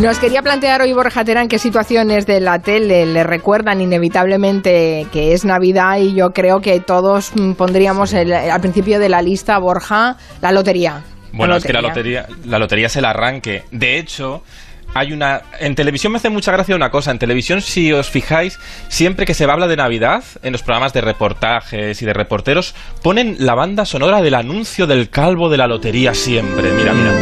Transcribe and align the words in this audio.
Nos 0.00 0.18
quería 0.18 0.40
plantear 0.42 0.80
hoy 0.80 0.92
Borja 0.94 1.24
Terán 1.24 1.46
qué 1.48 1.58
situaciones 1.58 2.24
de 2.26 2.40
la 2.40 2.58
tele 2.60 3.04
le 3.04 3.22
recuerdan 3.22 3.82
inevitablemente 3.82 5.06
que 5.12 5.34
es 5.34 5.44
Navidad 5.44 5.98
y 5.98 6.14
yo 6.14 6.30
creo 6.32 6.60
que 6.62 6.80
todos 6.80 7.32
mm, 7.34 7.52
pondríamos 7.52 8.14
el- 8.14 8.32
al 8.32 8.60
principio 8.62 8.98
de 8.98 9.10
la 9.10 9.20
lista, 9.20 9.58
Borja, 9.58 10.16
la 10.40 10.52
lotería. 10.52 11.02
Bueno, 11.32 11.56
es 11.56 11.64
que 11.64 11.72
la 11.74 11.82
lotería, 11.82 12.26
la 12.46 12.58
lotería 12.58 12.86
es 12.86 12.96
el 12.96 13.04
arranque. 13.04 13.64
De 13.70 13.98
hecho, 13.98 14.42
hay 14.94 15.12
una. 15.12 15.42
En 15.60 15.74
televisión 15.74 16.12
me 16.12 16.16
hace 16.16 16.30
mucha 16.30 16.50
gracia 16.50 16.74
una 16.74 16.90
cosa. 16.90 17.10
En 17.10 17.18
televisión, 17.18 17.60
si 17.60 17.92
os 17.92 18.08
fijáis, 18.08 18.58
siempre 18.88 19.26
que 19.26 19.34
se 19.34 19.44
habla 19.44 19.68
de 19.68 19.76
Navidad, 19.76 20.24
en 20.42 20.52
los 20.52 20.62
programas 20.62 20.92
de 20.94 21.02
reportajes 21.02 22.00
y 22.02 22.06
de 22.06 22.12
reporteros, 22.14 22.74
ponen 23.02 23.36
la 23.38 23.54
banda 23.54 23.84
sonora 23.84 24.22
del 24.22 24.34
anuncio 24.34 24.86
del 24.88 25.10
calvo 25.10 25.50
de 25.50 25.58
la 25.58 25.66
lotería 25.68 26.14
siempre. 26.14 26.72
Mira, 26.72 26.94
mira. 26.94 27.12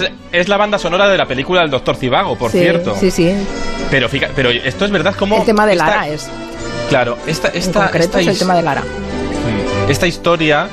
Es, 0.00 0.10
es- 0.32 0.48
la 0.48 0.56
banda 0.56 0.78
sonora 0.78 1.08
de 1.08 1.16
la 1.18 1.26
película 1.26 1.60
del 1.62 1.70
Doctor 1.70 1.96
Cibago, 1.96 2.36
por 2.36 2.50
sí, 2.50 2.58
cierto. 2.60 2.96
Sí, 2.98 3.10
sí. 3.10 3.32
Pero, 3.90 4.08
fíjate, 4.08 4.32
pero 4.34 4.50
esto 4.50 4.84
es 4.84 4.90
verdad 4.90 5.14
como... 5.14 5.36
El 5.38 5.44
tema 5.44 5.66
de 5.66 5.72
esta- 5.72 5.86
Lara 5.86 6.08
es. 6.08 6.28
Claro, 6.88 7.18
esta, 7.26 7.48
En 7.48 7.56
esta, 7.58 7.82
concreto 7.84 8.18
esta 8.18 8.20
es 8.20 8.26
el 8.28 8.38
tema 8.38 8.54
de 8.54 8.62
Lara. 8.62 8.82
Esta 9.88 10.06
historia 10.06 10.68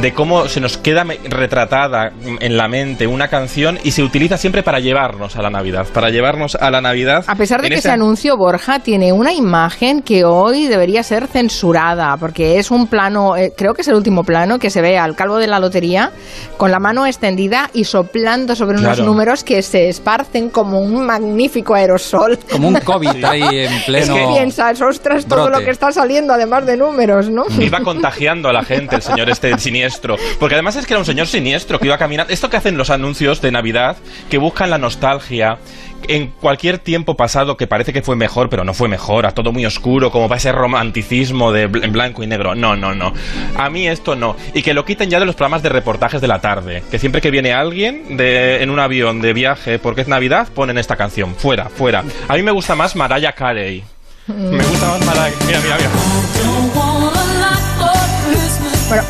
de 0.00 0.12
cómo 0.12 0.48
se 0.48 0.60
nos 0.60 0.76
queda 0.76 1.04
retratada 1.24 2.12
en 2.40 2.56
la 2.56 2.68
mente 2.68 3.06
una 3.06 3.28
canción 3.28 3.78
y 3.84 3.92
se 3.92 4.02
utiliza 4.02 4.36
siempre 4.36 4.62
para 4.62 4.80
llevarnos 4.80 5.36
a 5.36 5.42
la 5.42 5.50
Navidad, 5.50 5.86
para 5.92 6.10
llevarnos 6.10 6.56
a 6.56 6.70
la 6.70 6.80
Navidad. 6.80 7.24
A 7.26 7.36
pesar 7.36 7.62
de 7.62 7.68
que 7.68 7.76
ese- 7.76 7.90
anuncio, 7.90 8.36
Borja, 8.36 8.80
tiene 8.80 9.12
una 9.12 9.32
imagen 9.32 10.02
que 10.02 10.24
hoy 10.24 10.66
debería 10.66 11.02
ser 11.02 11.26
censurada, 11.28 12.16
porque 12.16 12.58
es 12.58 12.70
un 12.70 12.88
plano, 12.88 13.36
eh, 13.36 13.52
creo 13.56 13.72
que 13.74 13.82
es 13.82 13.88
el 13.88 13.94
último 13.94 14.24
plano, 14.24 14.58
que 14.58 14.68
se 14.70 14.80
ve 14.82 14.98
al 14.98 15.14
calvo 15.14 15.36
de 15.38 15.46
la 15.46 15.60
lotería 15.60 16.10
con 16.56 16.70
la 16.70 16.80
mano 16.80 17.06
extendida 17.06 17.70
y 17.72 17.84
soplando 17.84 18.56
sobre 18.56 18.78
unos 18.78 18.94
Claro. 18.96 19.04
números 19.04 19.44
que 19.44 19.62
se 19.62 19.88
esparcen 19.88 20.50
como 20.50 20.80
un 20.80 21.06
magnífico 21.06 21.74
aerosol. 21.74 22.38
Como 22.50 22.68
un 22.68 22.74
COVID 22.80 23.24
ahí 23.24 23.42
en 23.60 23.82
pleno. 23.86 24.14
que 24.14 24.26
piensas, 24.34 24.80
ostras, 24.82 25.24
todo 25.26 25.44
brote. 25.46 25.58
lo 25.60 25.64
que 25.64 25.70
está 25.70 25.92
saliendo, 25.92 26.32
además 26.34 26.66
de 26.66 26.76
números, 26.76 27.30
¿no? 27.30 27.44
Iba 27.60 27.80
contagiando 27.80 28.48
a 28.48 28.52
la 28.52 28.64
gente 28.64 28.96
el 28.96 29.02
señor 29.02 29.30
este 29.30 29.56
siniestro. 29.58 29.83
Porque 30.38 30.54
además 30.54 30.76
es 30.76 30.86
que 30.86 30.92
era 30.94 31.00
un 31.00 31.06
señor 31.06 31.26
siniestro 31.26 31.78
que 31.78 31.86
iba 31.86 31.98
caminando. 31.98 32.32
Esto 32.32 32.50
que 32.50 32.56
hacen 32.56 32.76
los 32.76 32.90
anuncios 32.90 33.40
de 33.40 33.50
Navidad, 33.52 33.96
que 34.30 34.38
buscan 34.38 34.70
la 34.70 34.78
nostalgia 34.78 35.58
en 36.06 36.26
cualquier 36.32 36.76
tiempo 36.78 37.16
pasado 37.16 37.56
que 37.56 37.66
parece 37.66 37.92
que 37.94 38.02
fue 38.02 38.14
mejor, 38.14 38.50
pero 38.50 38.62
no 38.62 38.74
fue 38.74 38.88
mejor, 38.88 39.24
a 39.24 39.30
todo 39.32 39.52
muy 39.52 39.64
oscuro, 39.64 40.10
como 40.10 40.28
para 40.28 40.36
ese 40.36 40.52
romanticismo 40.52 41.50
de 41.50 41.66
bl- 41.70 41.82
en 41.82 41.92
blanco 41.92 42.22
y 42.22 42.26
negro. 42.26 42.54
No, 42.54 42.76
no, 42.76 42.94
no. 42.94 43.14
A 43.56 43.70
mí 43.70 43.88
esto 43.88 44.14
no. 44.14 44.36
Y 44.52 44.60
que 44.62 44.74
lo 44.74 44.84
quiten 44.84 45.08
ya 45.08 45.18
de 45.18 45.24
los 45.24 45.34
programas 45.34 45.62
de 45.62 45.70
reportajes 45.70 46.20
de 46.20 46.28
la 46.28 46.40
tarde. 46.42 46.82
Que 46.90 46.98
siempre 46.98 47.22
que 47.22 47.30
viene 47.30 47.54
alguien 47.54 48.18
de, 48.18 48.62
en 48.62 48.68
un 48.68 48.80
avión 48.80 49.22
de 49.22 49.32
viaje 49.32 49.78
porque 49.78 50.02
es 50.02 50.08
Navidad, 50.08 50.48
ponen 50.54 50.76
esta 50.76 50.96
canción. 50.96 51.34
Fuera, 51.36 51.70
fuera. 51.70 52.04
A 52.28 52.34
mí 52.34 52.42
me 52.42 52.50
gusta 52.50 52.74
más 52.74 52.94
Mariah 52.96 53.32
Carey. 53.32 53.82
Me 54.26 54.58
gusta 54.62 54.86
más 54.88 55.06
Mariah. 55.06 55.34
Mira, 55.46 55.60
mira, 55.60 55.76
mira. 55.78 56.73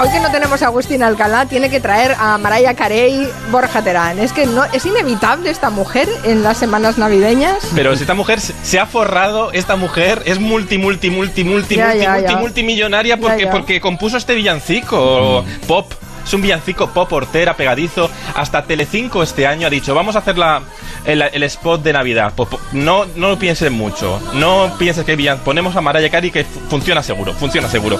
Hoy 0.01 0.09
que 0.11 0.19
no 0.19 0.31
tenemos 0.33 0.61
a 0.63 0.67
Agustín 0.67 1.05
Alcalá, 1.05 1.47
tiene 1.47 1.71
que 1.71 1.79
traer 1.79 2.17
a 2.19 2.37
Mariah 2.37 2.75
Carey, 2.75 3.29
Borja 3.53 3.81
Terán. 3.83 4.19
Es 4.19 4.33
que 4.33 4.45
no, 4.45 4.65
es 4.65 4.85
inevitable 4.85 5.51
esta 5.51 5.71
mujer 5.71 6.09
en 6.25 6.43
las 6.43 6.59
semanas 6.59 6.99
navideñas. 6.99 7.59
Pero 7.77 7.95
si 7.95 8.03
esta 8.03 8.15
mujer 8.15 8.41
se 8.41 8.81
ha 8.81 8.87
forrado, 8.87 9.53
esta 9.53 9.77
mujer 9.77 10.21
es 10.25 10.41
multi, 10.41 10.79
multi, 10.79 11.11
multi, 11.11 11.45
multi, 11.45 11.77
Ya, 11.77 11.87
multi, 11.87 12.01
ya, 12.03 12.13
multi, 12.15 12.33
ya. 12.33 12.37
multimillonaria 12.39 13.17
porque, 13.19 13.39
Ya, 13.39 13.45
ya. 13.47 13.51
porque 13.53 13.81
compuso 13.81 14.17
este 14.17 14.35
villancico 14.35 15.45
pop. 15.69 15.93
Es 16.27 16.33
un 16.35 16.41
villancico 16.43 16.89
pop 16.91 17.13
hortera, 17.13 17.55
pegadizo. 17.55 18.11
Hasta 18.35 18.65
Telecinco 18.65 19.23
este 19.23 19.47
año 19.47 19.67
ha 19.69 19.71
dicho, 19.71 19.95
vamos 19.95 20.17
a 20.17 20.21
hacer 20.21 20.37
la, 20.39 20.63
el, 21.05 21.23
el 21.23 21.43
spot 21.45 21.83
de 21.83 21.93
Navidad. 21.93 22.33
Pues, 22.35 22.49
po- 22.49 22.61
no, 22.73 23.05
no 23.15 23.29
lo 23.29 23.39
pienses 23.39 23.71
mucho. 23.71 24.21
No 24.33 24.73
pienses 24.79 25.05
que 25.05 25.17
villan- 25.17 25.39
ponemos 25.39 25.77
a 25.77 25.81
Mariah 25.83 26.11
Carey 26.11 26.31
que 26.33 26.45
fu- 26.45 26.61
funciona 26.69 27.03
seguro, 27.03 27.33
funciona 27.35 27.69
seguro. 27.69 27.99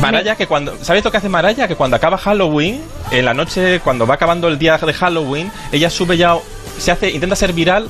Maraya 0.00 0.36
que 0.36 0.46
cuando 0.46 0.76
¿sabes 0.82 1.04
lo 1.04 1.10
que 1.10 1.16
hace 1.18 1.28
Maraya? 1.28 1.68
Que 1.68 1.76
cuando 1.76 1.96
acaba 1.96 2.16
Halloween, 2.18 2.82
en 3.10 3.24
la 3.24 3.34
noche 3.34 3.80
cuando 3.80 4.06
va 4.06 4.14
acabando 4.14 4.48
el 4.48 4.58
día 4.58 4.78
de 4.78 4.92
Halloween, 4.92 5.50
ella 5.72 5.90
sube 5.90 6.16
ya 6.16 6.36
se 6.78 6.90
hace 6.90 7.10
intenta 7.10 7.36
ser 7.36 7.52
viral 7.52 7.88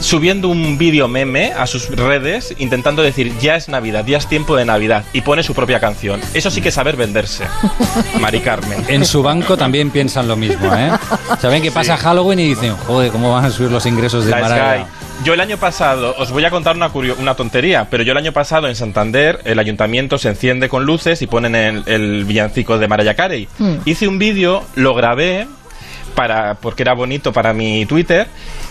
subiendo 0.00 0.48
un 0.48 0.78
vídeo 0.78 1.08
meme 1.08 1.52
a 1.52 1.66
sus 1.66 1.88
redes 1.88 2.54
intentando 2.58 3.02
decir 3.02 3.36
ya 3.40 3.56
es 3.56 3.68
Navidad, 3.68 4.04
ya 4.06 4.18
es 4.18 4.28
tiempo 4.28 4.56
de 4.56 4.64
Navidad 4.64 5.04
y 5.12 5.22
pone 5.22 5.42
su 5.42 5.54
propia 5.54 5.80
canción. 5.80 6.20
Eso 6.34 6.50
sí 6.50 6.60
que 6.60 6.68
es 6.68 6.74
saber 6.74 6.96
venderse. 6.96 7.44
Mari 8.20 8.40
Carmen. 8.40 8.84
En 8.88 9.04
su 9.04 9.22
banco 9.22 9.56
también 9.56 9.90
piensan 9.90 10.28
lo 10.28 10.36
mismo, 10.36 10.72
¿eh? 10.74 10.90
Saben 11.40 11.62
que 11.62 11.72
pasa 11.72 11.96
Halloween 11.96 12.38
y 12.38 12.48
dicen, 12.50 12.76
joder, 12.86 13.10
¿cómo 13.10 13.32
van 13.32 13.44
a 13.44 13.50
subir 13.50 13.70
los 13.70 13.86
ingresos 13.86 14.24
de 14.24 14.30
La 14.30 14.40
Mariah? 14.40 14.86
Yo 15.24 15.34
el 15.34 15.40
año 15.40 15.58
pasado, 15.58 16.14
os 16.16 16.30
voy 16.30 16.44
a 16.44 16.50
contar 16.50 16.76
una, 16.76 16.90
una 17.18 17.34
tontería, 17.34 17.88
pero 17.90 18.02
yo 18.02 18.12
el 18.12 18.18
año 18.18 18.32
pasado 18.32 18.68
en 18.68 18.76
Santander 18.76 19.40
el 19.44 19.58
ayuntamiento 19.58 20.16
se 20.16 20.28
enciende 20.28 20.68
con 20.68 20.84
luces 20.84 21.20
y 21.22 21.26
ponen 21.26 21.54
el, 21.54 21.82
el 21.86 22.24
villancico 22.24 22.78
de 22.78 22.88
Mariah 22.88 23.14
Carey. 23.14 23.48
Hmm. 23.58 23.78
Hice 23.84 24.06
un 24.06 24.18
vídeo, 24.18 24.64
lo 24.76 24.94
grabé 24.94 25.46
para 26.14 26.54
porque 26.54 26.82
era 26.82 26.94
bonito 26.94 27.32
para 27.32 27.52
mi 27.52 27.84
Twitter 27.86 28.28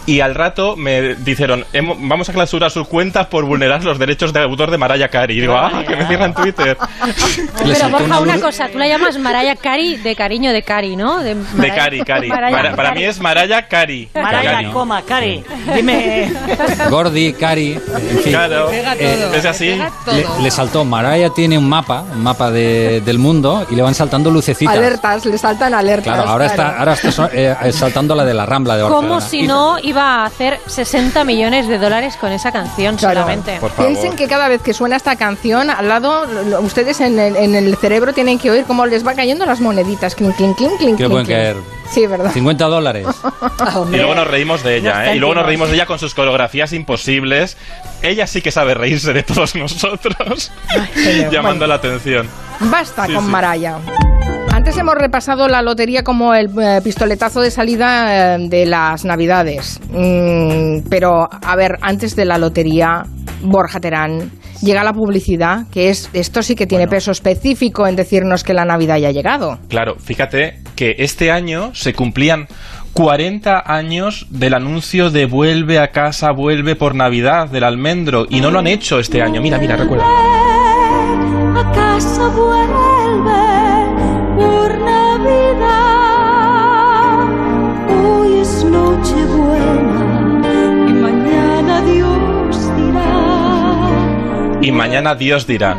y 0.07 0.21
al 0.21 0.33
rato 0.33 0.75
me 0.75 1.13
dijeron 1.15 1.65
"Hemo- 1.73 1.95
vamos 1.99 2.27
a 2.29 2.33
clausurar 2.33 2.71
sus 2.71 2.87
cuentas 2.87 3.27
por 3.27 3.45
vulnerar 3.45 3.83
los 3.83 3.99
derechos 3.99 4.33
de 4.33 4.39
autor 4.41 4.71
de 4.71 4.77
Mariah 4.79 5.09
Carey. 5.09 5.37
Y 5.37 5.41
digo, 5.41 5.55
ah, 5.55 5.83
que 5.87 5.95
me 5.95 6.07
cierran 6.07 6.33
Twitter. 6.33 6.75
Pero 7.63 7.89
Borja, 7.89 8.19
una 8.19 8.39
cosa, 8.39 8.67
tú 8.69 8.77
la 8.79 8.87
llamas 8.87 9.17
Mariah 9.19 9.55
Carey 9.55 9.97
de 9.97 10.15
cariño 10.15 10.51
de 10.51 10.63
Cari, 10.63 10.95
¿no? 10.95 11.19
De, 11.21 11.35
De 11.35 11.71
Cari, 11.73 12.01
Cari. 12.01 12.27
Mariah 12.29 12.51
Para, 12.51 12.75
para 12.75 12.89
Carey. 12.89 13.03
mí 13.03 13.09
es 13.09 13.19
Mariah 13.19 13.67
Carey. 13.67 14.09
Mariah, 14.15 14.51
Cari. 14.51 14.65
coma, 14.71 15.01
Cari. 15.03 15.43
Dime. 15.75 16.33
Gordy, 16.89 17.33
Cari, 17.33 17.73
en 17.73 18.19
fin. 18.19 18.31
Claro, 18.33 18.67
Pega 18.69 18.95
todo. 18.95 19.33
es 19.33 19.45
así. 19.45 19.67
Le, 20.07 20.25
le 20.41 20.51
saltó, 20.51 20.85
Mariah 20.85 21.29
tiene 21.31 21.57
un 21.57 21.67
mapa, 21.67 22.03
un 22.13 22.23
mapa 22.23 22.49
de- 22.51 23.01
del 23.01 23.19
mundo 23.19 23.65
y 23.69 23.75
le 23.75 23.81
van 23.81 23.93
saltando 23.95 24.31
lucecitas. 24.31 24.75
Alertas, 24.75 25.25
le 25.25 25.37
saltan 25.37 25.73
alertas. 25.73 26.13
Claro, 26.13 26.29
ahora 26.29 26.49
claro. 26.49 26.69
está, 26.69 26.79
ahora 26.79 26.93
está 26.93 27.67
eh, 27.67 27.71
saltando 27.73 28.15
la 28.15 28.23
de 28.25 28.33
la 28.33 28.45
Rambla 28.45 28.75
de 28.77 28.83
Barcelona. 28.83 29.07
Como 29.07 29.21
si 29.21 29.43
no 29.47 29.77
iba 29.81 29.96
a 30.01 30.25
hacer 30.25 30.59
60 30.67 31.23
millones 31.23 31.67
de 31.67 31.77
dólares 31.77 32.15
con 32.17 32.31
esa 32.31 32.51
canción 32.51 32.97
solamente. 32.99 33.59
Piensen 33.77 34.15
que 34.15 34.27
cada 34.27 34.47
vez 34.47 34.61
que 34.61 34.73
suena 34.73 34.95
esta 34.95 35.15
canción, 35.15 35.69
al 35.69 35.87
lado, 35.87 36.25
lo- 36.25 36.61
ustedes 36.61 37.01
en 37.01 37.19
el, 37.19 37.35
en 37.35 37.55
el 37.55 37.75
cerebro 37.77 38.13
tienen 38.13 38.39
que 38.39 38.51
oír 38.51 38.65
cómo 38.65 38.85
les 38.85 39.05
va 39.05 39.13
cayendo 39.13 39.45
las 39.45 39.59
moneditas. 39.61 40.15
Clink, 40.15 40.35
clink, 40.35 40.57
clink, 40.57 40.77
clink, 40.77 40.91
Que 40.91 40.95
clink, 40.97 41.09
pueden 41.11 41.25
clink. 41.25 41.37
caer 41.39 41.55
Sí, 41.89 42.05
¿verdad? 42.05 42.31
50 42.33 42.65
dólares. 42.65 43.07
Y 43.91 43.95
luego 43.95 44.13
nos 44.15 44.27
reímos 44.27 44.63
de 44.63 44.77
ella, 44.77 45.11
¿eh? 45.11 45.15
Y 45.15 45.19
luego 45.19 45.35
nos 45.35 45.45
reímos 45.45 45.69
de 45.69 45.75
ella 45.75 45.85
con 45.85 45.99
sus 45.99 46.13
coreografías 46.13 46.73
imposibles. 46.73 47.57
Ella 48.01 48.27
sí 48.27 48.41
que 48.41 48.51
sabe 48.51 48.73
reírse 48.73 49.13
de 49.13 49.23
todos 49.23 49.55
nosotros, 49.55 50.51
señor. 50.93 51.31
llamando 51.31 51.59
Bueno. 51.59 51.67
la 51.67 51.75
atención. 51.75 52.27
Basta 52.59 53.05
Sí, 53.07 53.13
con 53.13 53.23
sí. 53.25 53.29
Maraya. 53.31 53.77
Antes 54.67 54.81
hemos 54.81 54.95
repasado 54.95 55.47
la 55.47 55.61
lotería 55.61 56.03
como 56.03 56.33
el 56.33 56.49
eh, 56.61 56.81
pistoletazo 56.83 57.39
de 57.39 57.51
salida 57.51 58.35
eh, 58.35 58.49
de 58.49 58.65
las 58.65 59.05
Navidades. 59.05 59.79
Mm, 59.91 60.89
pero, 60.89 61.29
a 61.31 61.55
ver, 61.55 61.77
antes 61.79 62.17
de 62.17 62.25
la 62.25 62.37
lotería, 62.37 63.05
Borja 63.43 63.79
Terán, 63.79 64.29
llega 64.61 64.83
la 64.83 64.91
publicidad, 64.91 65.67
que 65.71 65.89
es 65.89 66.09
esto 66.11 66.43
sí 66.43 66.53
que 66.55 66.67
tiene 66.67 66.85
peso 66.89 67.11
específico 67.11 67.87
en 67.87 67.95
decirnos 67.95 68.43
que 68.43 68.53
la 68.53 68.65
Navidad 68.65 68.97
ya 68.97 69.07
ha 69.07 69.11
llegado. 69.11 69.57
Claro, 69.69 69.95
fíjate 69.99 70.59
que 70.75 70.97
este 70.99 71.31
año 71.31 71.73
se 71.73 71.93
cumplían 71.93 72.49
40 72.91 73.71
años 73.73 74.27
del 74.31 74.53
anuncio 74.53 75.11
de 75.11 75.27
vuelve 75.27 75.79
a 75.79 75.91
casa, 75.91 76.31
vuelve 76.31 76.75
por 76.75 76.93
Navidad 76.93 77.47
del 77.47 77.63
almendro 77.63 78.25
y 78.29 78.41
no 78.41 78.51
lo 78.51 78.59
han 78.59 78.67
hecho 78.67 78.99
este 78.99 79.21
año. 79.21 79.41
Mira, 79.41 79.59
mira, 79.59 79.77
recuerda. 79.77 80.03
A 81.55 81.71
casa 81.71 82.27
Y 94.67 94.71
mañana 94.71 95.15
Dios 95.15 95.47
dirá. 95.47 95.77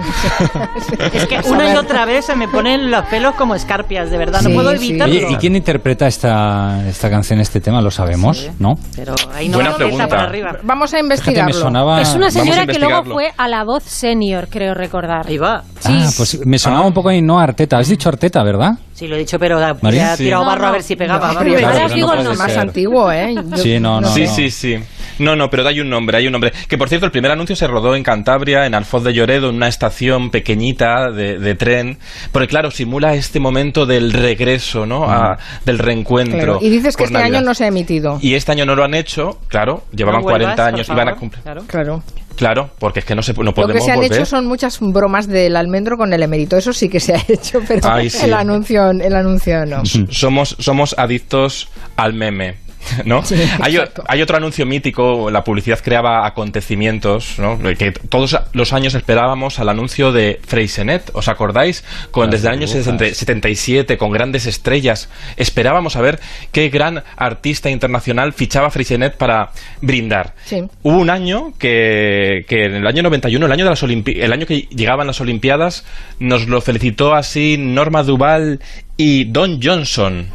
Es 1.13 1.27
que 1.27 1.41
una 1.49 1.73
y 1.73 1.77
otra 1.77 2.05
vez 2.05 2.25
se 2.27 2.35
me 2.35 2.49
ponen 2.49 2.91
los 2.91 3.05
pelos 3.07 3.35
como 3.35 3.55
escarpias, 3.55 4.11
de 4.11 4.19
verdad, 4.19 4.43
no 4.43 4.51
puedo 4.51 4.71
evitarlo. 4.71 5.15
Oye, 5.15 5.27
¿y 5.31 5.37
quién 5.37 5.57
interpreta 5.57 6.07
esta, 6.07 6.89
esta 6.89 7.11
canción, 7.11 7.41
este 7.41 7.61
tema? 7.61 7.81
¿Lo 7.81 7.91
sabemos? 7.91 8.51
¿No? 8.59 8.75
Pero 8.97 9.15
ahí 9.35 9.49
no 9.49 9.59
Buena 9.59 9.75
pregunta. 9.77 10.09
por 10.09 10.19
arriba. 10.19 10.59
Vamos 10.63 10.93
a 10.93 10.97
Fíjate, 10.97 11.05
investigarlo. 11.05 11.55
me 11.55 11.61
sonaba... 11.61 12.01
Es 12.01 12.15
una 12.15 12.31
señora 12.31 12.67
que 12.67 12.79
luego 12.79 13.05
fue 13.05 13.33
a 13.37 13.49
la 13.49 13.65
voz 13.65 13.83
senior, 13.85 14.49
creo 14.51 14.75
recordar. 14.75 15.27
Ahí 15.27 15.39
va. 15.39 15.63
Sí. 15.81 15.93
Ah, 15.93 16.09
pues 16.17 16.41
me 16.47 16.59
sonaba 16.59 16.87
un 16.87 16.93
poco 16.93 17.09
ahí, 17.11 17.23
no 17.23 17.39
Arteta. 17.39 17.79
Has 17.79 17.89
dicho 17.89 18.09
Arteta, 18.09 18.43
¿verdad? 18.43 18.73
Sí, 18.99 19.07
lo 19.07 19.15
he 19.15 19.21
dicho, 19.21 19.39
pero 19.39 19.59
ha 19.59 19.75
sí. 20.17 20.25
tirado 20.25 20.43
No, 20.43 20.51
barro 20.51 20.63
no. 20.63 20.69
a 20.69 20.73
ver 20.73 20.83
si 20.83 20.97
pegaba. 20.97 21.33
No, 21.33 21.39
pero 21.39 22.35
más 22.35 22.57
antiguo, 22.57 23.13
¿eh? 23.13 23.33
Yo- 23.33 23.57
Sí, 23.57 23.79
no, 23.79 24.01
no, 24.01 24.09
sí, 24.09 24.25
no. 24.25 24.35
sí, 24.35 24.51
sí. 24.51 24.77
No, 25.21 25.37
no, 25.37 25.49
pero 25.51 25.67
hay 25.69 25.81
un 25.81 25.89
nombre, 25.89 26.17
hay 26.17 26.27
un 26.27 26.33
nombre. 26.33 26.53
Que 26.69 26.77
por 26.77 26.89
cierto, 26.89 27.07
el 27.07 27.13
primer 27.13 27.31
anuncio 27.31 27.55
se 27.55 27.69
rodó 27.69 27.95
en 27.95 28.03
Cantabria, 28.03 28.67
en 28.67 28.75
Alfoz 28.75 29.05
de 29.05 29.13
Lloredo, 29.13 29.51
en 29.51 29.55
una 29.57 29.69
estación 29.69 30.31
pequeñita 30.31 31.13
de, 31.13 31.39
de 31.39 31.55
tren. 31.55 31.99
Porque 32.33 32.49
claro, 32.49 32.73
simula 32.73 33.15
este 33.15 33.39
momento 33.39 33.87
del 33.87 34.13
regreso, 34.13 34.85
¿no? 34.85 35.05
A- 35.09 35.39
del 35.65 35.79
reencuentro. 35.79 36.39
Claro. 36.39 36.59
Y 36.61 36.69
dices 36.69 36.97
que 36.97 37.05
este 37.05 37.19
año 37.19 37.41
no 37.41 37.55
se 37.55 37.65
ha 37.65 37.69
emitido. 37.69 38.19
Y 38.21 38.35
este 38.35 38.51
año 38.51 38.67
no 38.67 38.75
lo 38.75 38.83
han 38.83 38.95
hecho, 38.95 39.39
claro, 39.47 39.85
llevaban 39.93 40.23
No 40.23 40.25
vuelvas, 40.25 40.55
40 40.57 40.63
por 40.65 40.75
años, 40.75 40.87
favor, 40.89 41.03
iban 41.05 41.15
a 41.15 41.17
cumplir. 41.19 41.43
claro. 41.45 41.63
Claro. 41.69 42.03
Claro, 42.39 42.71
porque 42.79 43.01
es 43.01 43.05
que 43.05 43.17
no, 43.17 43.23
se, 43.23 43.33
no 43.35 43.43
Lo 43.43 43.53
podemos 43.53 43.75
que 43.75 43.81
se 43.81 43.91
han 43.91 43.97
volver. 43.99 44.13
hecho 44.13 44.25
son 44.25 44.47
muchas 44.47 44.79
bromas 44.81 45.27
del 45.27 45.57
almendro 45.57 45.97
con 45.97 46.13
el 46.13 46.23
emérito. 46.23 46.57
Eso 46.57 46.73
sí 46.73 46.89
que 46.89 47.01
se 47.01 47.15
ha 47.17 47.25
hecho, 47.29 47.61
pero 47.67 47.81
Ay, 47.91 48.09
sí. 48.11 48.27
el 48.27 48.33
anuncio, 48.33 48.91
el 48.91 49.15
anuncio 49.17 49.67
no. 49.67 49.83
somos, 49.85 50.55
somos 50.61 50.95
adictos 50.97 51.69
al 51.97 52.15
meme. 52.15 52.55
¿no? 53.05 53.23
hay, 53.61 54.23
otro 54.23 54.37
anuncio 54.37 54.67
mítico, 54.67 55.31
la 55.31 55.45
publicidad 55.45 55.79
creaba 55.83 56.27
acontecimientos, 56.27 57.39
¿no? 57.39 57.59
que 57.77 57.93
todos 57.93 58.39
los 58.53 58.73
años 58.73 58.95
esperábamos 58.95 59.59
al 59.59 59.69
anuncio 59.69 60.13
de 60.13 60.41
Freysenet, 60.47 61.11
¿os 61.15 61.29
acordáis? 61.29 61.85
Con, 62.11 62.27
Las 62.27 62.33
desde 62.43 62.49
el 62.49 62.55
año 62.55 62.67
burbujas. 62.67 62.85
60 62.85 63.15
77, 63.15 63.99
con 63.99 64.11
grandes 64.11 64.47
estrellas, 64.47 65.09
esperábamos 65.37 65.97
a 65.97 66.01
ver 66.01 66.21
qué 66.53 66.69
gran 66.69 67.03
artista 67.17 67.71
internacional 67.71 68.33
fichaba 68.33 68.71
Freysenet 68.71 69.17
para 69.17 69.51
brindar. 69.81 70.35
Sí. 70.45 70.63
Hubo 70.83 70.99
un 70.99 71.11
año 71.11 71.53
que, 71.59 72.45
que 72.49 72.65
en 72.65 72.75
el 72.75 72.87
año 72.87 73.03
91, 73.03 73.47
el 73.47 73.53
año, 73.53 73.65
de 73.65 73.71
las 73.71 73.83
Olimpi- 73.83 74.19
el 74.21 74.33
año 74.33 74.47
que 74.47 74.63
llegaban 74.71 75.07
las 75.07 75.21
Olimpiadas, 75.21 75.85
nos 76.19 76.47
lo 76.49 76.61
felicitó 76.61 77.15
así 77.15 77.57
Norma 77.59 78.03
Duval 78.03 78.61
y 78.97 79.25
Don 79.25 79.61
Johnson. 79.63 80.29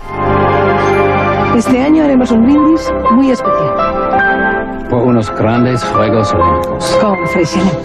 Este 1.57 1.81
año 1.81 2.03
haremos 2.03 2.31
un 2.31 2.43
brindis 2.43 2.91
muy 3.11 3.31
especial 3.31 4.87
por 4.89 5.03
unos 5.03 5.29
grandes 5.35 5.83
Juegos 5.83 6.33
Olímpicos. 6.33 6.97
con 7.01 7.27
Freixenet. 7.27 7.77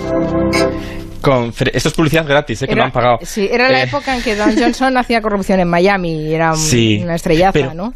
Con 1.21 1.53
esto 1.73 1.89
es 1.89 1.95
publicidad 1.95 2.27
gratis, 2.27 2.63
¿eh? 2.63 2.67
que 2.67 2.73
Era- 2.73 2.83
no 2.83 2.87
han 2.87 2.93
pagado. 2.93 3.19
Sí, 3.23 3.49
era 3.51 3.69
la 3.71 3.81
Eh, 3.81 3.85
época 3.85 4.15
en 4.17 4.23
que 4.23 4.35
Don 4.37 4.55
Johnson 4.59 4.97
hacía 4.97 5.21
corrupción 5.21 5.61
en 5.61 5.69
Miami 5.69 6.29
y 6.29 6.35
era 6.35 6.51
un- 6.53 6.57
Sí, 6.57 7.01
una 7.03 7.15
estrellaza, 7.15 7.53
pero- 7.53 7.75
¿no? 7.75 7.93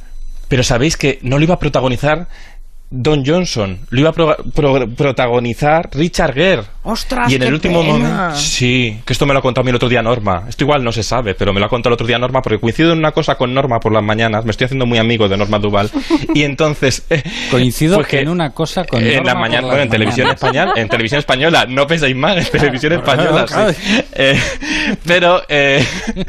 Pero 0.49 0.63
sabéis 0.63 0.97
que 0.97 1.19
no 1.23 1.39
lo 1.39 1.45
iba 1.45 1.55
a 1.55 1.59
protagonizar 1.59 2.27
Don 2.91 3.25
Johnson, 3.25 3.79
lo 3.89 4.01
iba 4.01 4.11
a 4.11 4.13
pro- 4.13 4.37
pro- 4.55 4.87
protagonizar 4.95 5.89
Richard 5.95 6.35
Gere. 6.35 6.63
¡Ostras, 6.85 7.31
y 7.31 7.37
en 7.37 7.43
el 7.43 7.49
qué 7.49 7.55
último 7.55 7.81
pena! 7.83 7.93
momento. 7.99 8.37
Sí, 8.37 9.01
que 9.07 9.13
esto 9.13 9.25
me 9.25 9.33
lo 9.33 9.39
ha 9.39 9.43
contado 9.43 9.63
a 9.63 9.65
mí 9.65 9.71
el 9.71 9.77
otro 9.77 9.89
día 9.89 10.03
Norma. 10.03 10.45
Esto 10.49 10.65
igual 10.65 10.83
no 10.83 10.91
se 10.91 11.03
sabe, 11.05 11.35
pero 11.35 11.53
me 11.53 11.61
lo 11.61 11.67
ha 11.67 11.69
contado 11.69 11.91
el 11.91 11.95
otro 11.95 12.07
día 12.09 12.19
Norma 12.19 12.43
porque 12.43 12.59
coincido 12.59 12.93
en 12.93 12.99
una 12.99 13.13
cosa 13.13 13.37
con 13.37 13.55
Norma 13.55 13.79
por 13.79 13.93
las 13.93 14.03
mañanas. 14.03 14.45
Me 14.45 14.51
estoy 14.51 14.65
haciendo 14.65 14.85
muy 14.85 14.99
amigo 14.99 15.29
de 15.29 15.37
Norma 15.37 15.59
Duval. 15.61 15.91
y 16.35 16.43
entonces. 16.43 17.05
eh, 17.11 17.23
Coincido 17.53 17.97
fue 17.97 18.05
que 18.07 18.21
en 18.21 18.29
una 18.31 18.51
cosa 18.51 18.85
con 18.85 19.01
En 19.03 19.15
Norma 19.15 19.25
la 19.27 19.33
por 19.33 19.41
mañana, 19.43 19.61
las 19.63 19.71
bueno, 19.71 19.83
en 19.85 19.91
televisión 19.91 20.31
española, 20.31 20.73
en 20.77 20.89
televisión 20.89 21.19
española, 21.21 21.67
no 21.69 21.87
penséis 21.87 22.17
mal, 22.17 22.39
en 22.39 22.45
televisión 22.47 22.93
española, 22.95 23.45
claro. 23.47 23.73
sí. 23.73 24.03
Eh, 24.15 24.41
pero, 25.07 25.43
eh, 25.49 25.85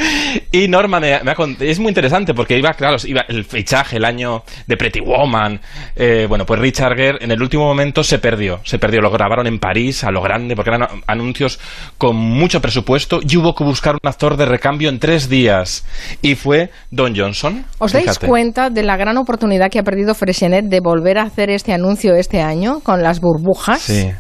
y 0.52 0.68
Norma 0.68 1.00
me, 1.00 1.20
me 1.24 1.32
ha 1.32 1.36
cont- 1.36 1.62
es 1.62 1.80
muy 1.80 1.90
interesante 1.90 2.34
porque 2.36 2.58
iba, 2.60 2.74
claro, 2.74 2.98
iba 3.06 3.22
el 3.28 3.44
fichaje, 3.46 3.98
el 3.98 4.06
año 4.06 4.44
de 4.68 4.78
Pretty 4.78 5.00
Woman, 5.00 5.60
eh, 5.96 6.26
bueno, 6.30 6.46
pues 6.46 6.60
Richard 6.60 6.96
Gere 6.96 7.18
en 7.22 7.32
el 7.32 7.42
último 7.42 7.66
momento 7.66 8.04
se 8.04 8.20
perdió, 8.20 8.60
se 8.64 8.78
perdió, 8.78 9.02
lo 9.02 9.10
grabaron 9.10 9.48
en 9.48 9.58
París 9.58 10.04
a 10.04 10.12
lo 10.12 10.22
grande 10.22 10.43
porque 10.56 10.70
eran 10.70 10.88
anuncios 11.08 11.60
con 11.98 12.16
mucho 12.16 12.62
presupuesto 12.62 13.20
y 13.28 13.38
hubo 13.38 13.56
que 13.56 13.64
buscar 13.64 13.96
un 13.96 14.08
actor 14.10 14.38
de 14.38 14.46
recambio 14.46 14.90
en 14.90 15.00
tres 15.00 15.30
días 15.30 15.86
y 16.22 16.36
fue 16.36 16.70
Don 16.92 17.16
Johnson. 17.16 17.66
¿Os 17.80 17.92
dais 17.94 18.06
Fíjate. 18.06 18.28
cuenta 18.28 18.70
de 18.70 18.84
la 18.84 18.98
gran 18.98 19.18
oportunidad 19.18 19.70
que 19.72 19.80
ha 19.80 19.84
perdido 19.84 20.14
Freixenet 20.14 20.66
de 20.66 20.80
volver 20.82 21.18
a 21.18 21.24
hacer 21.24 21.50
este 21.50 21.74
anuncio 21.74 22.14
este 22.16 22.42
año 22.42 22.80
con 22.82 23.02
las 23.02 23.20
burbujas? 23.20 23.82
Sí. 23.82 24.12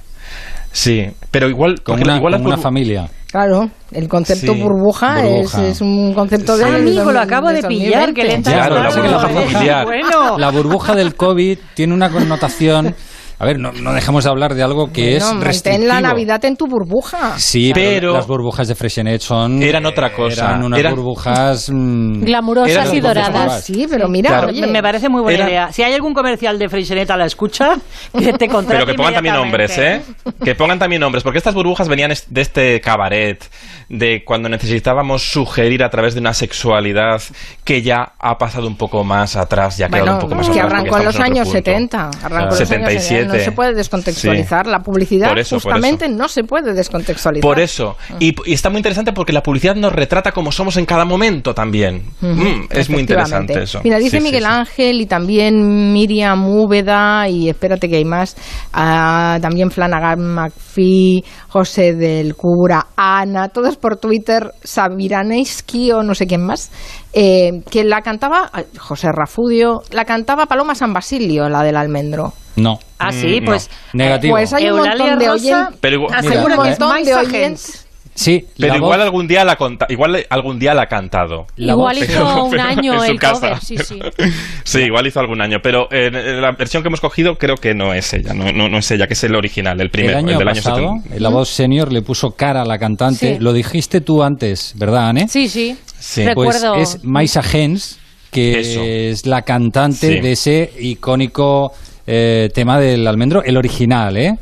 Sí, 0.71 1.05
pero 1.29 1.49
igual, 1.49 1.81
Como 1.83 2.01
una, 2.01 2.17
igual 2.17 2.33
como 2.33 2.47
una 2.47 2.57
familia. 2.57 3.07
Claro, 3.31 3.69
el 3.91 4.07
concepto 4.07 4.53
Sí. 4.53 4.61
burbuja, 4.61 5.21
Burbuja. 5.21 5.61
Es, 5.67 5.75
es 5.75 5.81
un 5.81 6.13
concepto 6.13 6.55
de... 6.57 6.65
Amigo, 6.65 7.05
de- 7.05 7.13
lo 7.13 7.19
acabo 7.19 7.47
de 7.49 7.61
2020. 7.61 7.85
pillar, 7.85 8.13
que 8.13 8.23
lenta 8.23 8.51
Claro, 8.51 8.75
la 8.81 8.89
burbuja 8.89 9.29
familiar. 9.29 9.85
Bueno. 9.85 10.37
La 10.39 10.49
burbuja 10.51 10.95
del 10.95 11.15
COVID 11.15 11.57
tiene 11.75 11.93
una 11.93 12.09
connotación. 12.09 12.95
A 13.43 13.45
ver, 13.45 13.59
no, 13.59 13.73
no 13.73 13.91
dejemos 13.93 14.23
de 14.23 14.29
hablar 14.29 14.53
de 14.55 14.63
algo 14.63 14.87
que 14.91 15.01
Bueno, 15.01 15.17
es 15.17 15.23
mantén 15.25 15.41
restrictivo. 15.47 15.87
la 15.87 15.99
Navidad 16.01 16.45
en 16.45 16.55
tu 16.55 16.65
burbuja. 16.65 17.37
Sí, 17.37 17.71
pero, 17.73 17.89
Pero- 17.99 18.13
las 18.13 18.25
burbujas 18.27 18.67
de 18.69 18.75
Freshenet 18.75 19.19
son... 19.21 19.61
Eran 19.61 19.85
otra 19.85 20.13
cosa. 20.13 20.45
Eran 20.45 20.63
unas 20.63 20.79
Eran- 20.79 20.95
burbujas... 20.95 21.69
mm, 21.69 22.23
Glamurosas 22.23 22.71
Eran 22.71 22.95
y 22.95 22.99
doradas. 23.01 23.63
Sí, 23.65 23.85
pero 23.89 24.07
mira, 24.07 24.29
Claro. 24.29 24.47
oye, 24.47 24.65
Me, 24.65 24.81
parece 24.81 25.09
muy 25.09 25.21
buena 25.21 25.39
Era- 25.39 25.49
idea. 25.49 25.71
Si 25.73 25.83
hay 25.83 25.93
algún 25.93 26.13
comercial 26.13 26.57
de 26.57 26.69
Freixenet 26.69 27.11
a 27.11 27.17
la 27.17 27.25
escucha, 27.25 27.75
que 28.17 28.31
te 28.33 28.47
contrate 28.47 28.77
Pero 28.85 28.85
que 28.85 28.93
pongan 28.93 29.13
también 29.15 29.35
nombres, 29.35 29.77
¿eh? 29.77 30.01
Que 30.43 30.55
pongan 30.55 30.79
también 30.79 31.01
nombres, 31.01 31.21
porque 31.23 31.37
estas 31.37 31.53
burbujas 31.53 31.89
venían 31.89 32.13
de 32.29 32.41
este 32.41 32.79
cabaret, 32.79 33.43
de 33.89 34.23
cuando 34.25 34.47
necesitábamos 34.47 35.21
sugerir 35.29 35.83
a 35.83 35.89
través 35.89 36.13
de 36.13 36.21
una 36.21 36.33
sexualidad 36.33 37.21
que 37.65 37.81
ya 37.81 38.13
ha 38.17 38.37
pasado 38.37 38.67
un 38.67 38.77
poco 38.77 39.03
más 39.03 39.35
atrás, 39.35 39.77
ya 39.77 39.87
ha 39.87 39.89
quedado 39.89 40.05
Bueno, 40.05 40.15
un 40.15 40.21
poco 40.21 40.35
más 40.35 40.49
que 40.49 40.59
atrás. 40.59 40.71
arrancó 40.73 40.89
porque 40.89 41.01
en 41.01 41.05
los 41.05 41.19
años 41.19 41.47
otro 41.49 41.61
punto. 41.63 41.71
70. 41.71 42.09
Arrancó 42.23 42.35
en 42.55 42.59
los 42.59 42.59
años 42.59 42.67
77. 42.69 43.23
70. 43.23 43.32
No 43.37 43.43
se 43.43 43.51
puede 43.51 43.73
descontextualizar. 43.73 44.65
Sí. 44.65 44.71
La 44.71 44.79
publicidad, 44.79 45.29
Por 45.29 45.39
eso, 45.39 45.55
por 45.57 45.63
justamente, 45.63 46.05
eso. 46.05 46.15
no 46.15 46.27
se 46.27 46.43
puede 46.43 46.73
descontextualizar. 46.73 47.41
Por 47.41 47.59
eso. 47.59 47.95
Y, 48.19 48.33
y 48.45 48.53
está 48.53 48.69
muy 48.69 48.77
interesante 48.79 49.13
porque 49.13 49.33
la 49.33 49.41
publicidad 49.43 49.75
nos 49.75 49.93
retrata 49.93 50.31
como 50.31 50.51
somos 50.51 50.77
en 50.77 50.85
cada 50.85 51.05
momento 51.05 51.53
también. 51.53 52.03
Mm, 52.21 52.65
es 52.69 52.89
muy 52.89 53.01
interesante 53.01 53.61
eso. 53.63 53.81
Mira, 53.83 53.97
dice 53.99 54.17
Sí, 54.17 54.23
Miguel 54.23 54.43
sí. 54.43 54.49
Ángel 54.49 55.01
y 55.01 55.05
también 55.05 55.91
Miriam 55.93 56.47
Úbeda 56.47 57.27
y 57.29 57.49
espérate 57.49 57.89
que 57.89 57.97
hay 57.97 58.05
más. 58.05 58.35
ah, 58.73 59.37
también 59.41 59.71
Flanagan 59.71 60.19
McPhee, 60.21 61.23
José 61.53 61.93
del 61.93 62.33
Cura, 62.35 62.87
Ana, 62.95 63.49
todos 63.49 63.77
por 63.77 63.97
Twitter, 63.97 64.53
Sabiraneski 64.63 65.91
o 65.91 66.01
no 66.01 66.15
sé 66.15 66.25
quién 66.25 66.43
más, 66.43 66.71
eh, 67.13 67.61
que 67.69 67.83
la 67.83 68.01
cantaba, 68.01 68.49
José 68.79 69.09
Rafudio, 69.11 69.83
la 69.91 70.03
cantaba 70.05 70.47
Paloma 70.47 70.73
San 70.73 70.93
Basilio, 70.93 71.49
la 71.49 71.61
del 71.61 71.75
almendro. 71.77 72.33
no. 72.55 72.79
Ah, 72.97 73.11
sí, 73.11 73.41
Mm, 73.41 73.45
pues... 73.45 73.69
Negativo. 73.93 74.33
Pues 74.35 74.53
hay 74.53 74.63
un 74.69 74.77
Eulalia 74.79 74.97
montón 74.97 75.19
de 75.19 75.27
Rosa 75.27 75.33
oyentes. 75.33 75.79
Pero 75.81 75.95
igual- 75.97 76.13
asegura 76.15 76.55
Mira, 76.55 76.63
que 76.63 76.69
¿eh? 76.69 76.71
es 76.71 76.79
montón 76.79 77.03
de 77.03 77.13
oyentes. 77.15 77.82
Sí, 78.15 78.45
Pero 78.57 78.75
igual 78.75 78.99
voz- 78.99 79.05
algún 79.05 79.27
día 79.27 79.43
la 79.43 79.55
conta, 79.55 79.87
igual 79.89 80.25
algún 80.29 80.59
día 80.59 80.73
la 80.73 80.83
ha 80.83 80.85
cantado. 80.87 81.47
la 81.55 81.73
Igual 81.73 81.95
voz- 81.97 82.03
hizo 82.03 82.13
Pero- 82.13 82.43
un 82.45 82.51
pero 82.51 82.63
año 82.63 82.93
en 82.93 82.99
su 82.99 83.05
el 83.11 83.19
casa. 83.19 83.39
cover, 83.49 83.59
sí, 83.59 83.77
sí. 83.77 83.99
Sí, 84.63 84.79
igual 84.81 85.07
hizo 85.07 85.19
algún 85.19 85.41
año, 85.41 85.57
pero 85.63 85.87
eh, 85.91 86.07
en 86.13 86.41
la 86.41 86.51
versión 86.51 86.83
que 86.83 86.89
hemos 86.89 87.01
cogido 87.01 87.35
creo 87.37 87.55
que 87.55 87.73
no 87.73 87.93
es 87.93 88.13
ella, 88.13 88.33
no, 88.33 88.51
no, 88.51 88.69
no 88.69 88.77
es 88.77 88.91
ella, 88.91 89.07
que 89.07 89.13
es 89.13 89.23
el 89.23 89.35
original, 89.35 89.79
el 89.81 89.89
primero, 89.89 90.19
el 90.19 90.25
año 90.25 90.37
del 90.37 90.47
año 90.47 90.55
pasado, 90.61 90.93
70. 91.03 91.19
la 91.19 91.29
voz 91.29 91.49
senior 91.49 91.91
le 91.91 92.01
puso 92.01 92.31
cara 92.31 92.61
a 92.61 92.65
la 92.65 92.77
cantante. 92.77 93.35
Sí. 93.35 93.39
Lo 93.39 93.51
dijiste 93.53 94.01
tú 94.01 94.21
antes, 94.23 94.73
¿verdad, 94.77 95.09
Anne? 95.09 95.27
Sí, 95.27 95.47
sí. 95.49 95.75
Sí. 95.99 96.21
Pues 96.35 96.61
Recuerdo. 96.61 96.75
es 96.75 96.99
Maisa 97.03 97.41
Hens, 97.51 97.99
que 98.31 98.59
Eso. 98.59 98.81
es 98.83 99.25
la 99.25 99.41
cantante 99.43 100.15
Sí. 100.15 100.19
de 100.19 100.31
ese 100.31 100.71
icónico 100.79 101.71
eh, 102.05 102.49
tema 102.53 102.79
del 102.79 103.07
almendro, 103.07 103.43
el 103.43 103.55
original, 103.57 104.17
¿eh? 104.17 104.33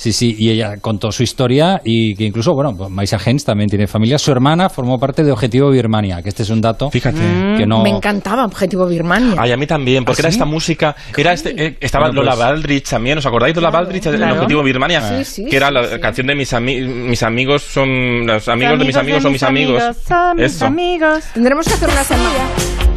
Sí, 0.00 0.12
sí, 0.12 0.36
y 0.38 0.50
ella 0.50 0.76
contó 0.80 1.10
su 1.10 1.24
historia 1.24 1.80
y 1.84 2.14
que 2.14 2.22
incluso, 2.22 2.54
bueno, 2.54 2.72
pues 2.78 2.88
Maisa 2.88 3.18
Hens 3.26 3.44
también 3.44 3.68
tiene 3.68 3.88
familia. 3.88 4.16
Su 4.16 4.30
hermana 4.30 4.68
formó 4.68 4.96
parte 4.96 5.24
de 5.24 5.32
Objetivo 5.32 5.70
Birmania, 5.70 6.22
que 6.22 6.28
este 6.28 6.44
es 6.44 6.50
un 6.50 6.60
dato 6.60 6.88
Fíjate. 6.88 7.18
que 7.58 7.66
no... 7.66 7.82
Me 7.82 7.90
encantaba 7.90 8.44
Objetivo 8.44 8.86
Birmania. 8.86 9.34
Ay, 9.36 9.50
a 9.50 9.56
mí 9.56 9.66
también, 9.66 10.04
porque 10.04 10.22
¿Ah, 10.22 10.26
era 10.26 10.30
sí? 10.30 10.36
esta 10.36 10.44
música, 10.44 10.94
era 11.16 11.32
este, 11.32 11.50
eh, 11.66 11.76
estaba 11.80 12.06
Bueno, 12.06 12.20
Lola 12.22 12.36
pues- 12.36 12.46
Baldrich 12.46 12.88
también, 12.88 13.18
¿os 13.18 13.26
acordáis 13.26 13.56
de 13.56 13.60
Lola 13.60 13.72
Baldrich 13.72 14.06
en 14.06 14.12
el 14.12 14.18
claro. 14.20 14.34
Objetivo 14.36 14.62
Birmania? 14.62 15.00
Sí, 15.00 15.24
sí, 15.24 15.44
que 15.50 15.56
era 15.56 15.72
la 15.72 15.82
sí. 15.88 15.98
canción 16.00 16.28
de 16.28 16.36
mis, 16.36 16.52
ami- 16.52 16.86
mis 16.86 17.22
amigos 17.24 17.64
son 17.64 18.24
los 18.24 18.46
amigos 18.48 18.78
de 18.78 18.84
mis 18.84 18.96
amigos 18.96 19.22
son 19.24 19.32
mis 19.32 19.42
amigos. 19.42 19.82
Son 20.06 20.36
mis 20.36 20.44
Eso. 20.54 20.66
amigos. 20.66 21.24
Tendremos 21.34 21.66
que 21.66 21.74
hacer 21.74 21.88
una 21.88 22.04
semana. 22.04 22.38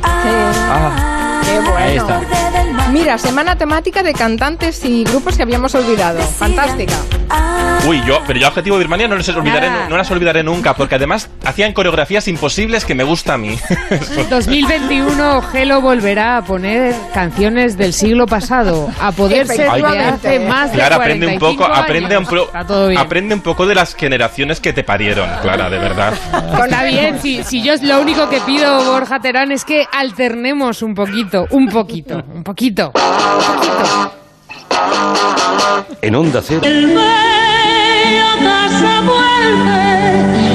Ah, 0.04 1.42
Qué 1.44 1.60
bueno. 1.60 1.76
Ahí 1.78 1.98
está. 1.98 2.22
Mira, 2.90 3.18
semana 3.18 3.56
temática 3.58 4.04
de 4.04 4.14
cantantes 4.14 4.84
y 4.84 5.04
grupos 5.06 5.38
que 5.38 5.44
habíamos 5.44 5.74
olvidado. 5.76 6.20
Fantástica. 6.22 6.96
uy, 7.88 8.02
yo, 8.06 8.20
pero 8.28 8.38
yo 8.40 8.48
Objetivo 8.50 8.78
Birmania 8.78 9.08
no 9.08 9.16
les 9.16 9.30
olvidaré, 9.30 9.70
Nada. 9.70 9.88
no 9.88 9.96
las 9.98 10.12
olvidaré 10.12 10.44
nunca, 10.44 10.74
porque 10.76 10.96
además 10.96 11.30
hacían 11.46 11.72
coreografías 11.74 12.28
imposibles 12.28 12.84
que 12.84 12.94
me 12.94 13.04
gusta 13.06 13.36
a 13.36 13.38
mí. 13.38 13.58
2021 14.30 15.42
Gelo 15.44 15.82
volverá 15.82 16.38
a 16.38 16.44
poner 16.44 16.94
canciones 17.14 17.78
del 17.78 17.94
siglo 17.94 18.26
pasado, 18.26 18.90
a 19.00 19.12
poder 19.14 19.48
ser 19.48 19.72
de 19.72 19.88
hace 20.00 20.40
más 20.42 20.72
de 20.72 20.78
Clara, 20.78 20.96
aprende 20.98 21.28
un 21.28 21.40
45 21.40 21.64
poco, 21.64 21.74
aprende 21.80 22.18
un, 22.18 22.26
pro- 22.26 22.46
Está 22.46 22.66
todo 22.66 22.88
bien. 22.90 23.00
aprende 23.00 23.36
un 23.36 23.42
poco 23.42 23.66
de 23.66 23.76
las 23.76 23.96
generaciones 23.96 24.60
que 24.60 24.74
te 24.74 24.84
parieron, 24.84 25.30
Clara, 25.42 25.70
de 25.70 25.78
verdad. 25.80 26.14
Está 26.64 26.84
bien, 26.84 27.20
si, 27.22 27.44
si 27.44 27.62
yo 27.64 27.74
lo 27.82 28.02
único 28.02 28.30
que 28.30 28.42
pido, 28.42 28.84
Borja 28.92 29.20
Terán, 29.20 29.52
es 29.52 29.64
que 29.64 29.86
alternemos 29.92 30.82
un 30.82 30.94
poquito, 30.94 31.48
un 31.52 31.70
poquito, 31.70 32.24
un 32.34 32.44
poquito, 32.44 32.81
poquito. 32.90 34.12
En 36.02 36.16
Onda 36.16 36.42
Cero. 36.42 36.62
El 36.64 36.88
bello 36.88 38.26
casa 38.44 39.02
vuelve, 39.02 40.51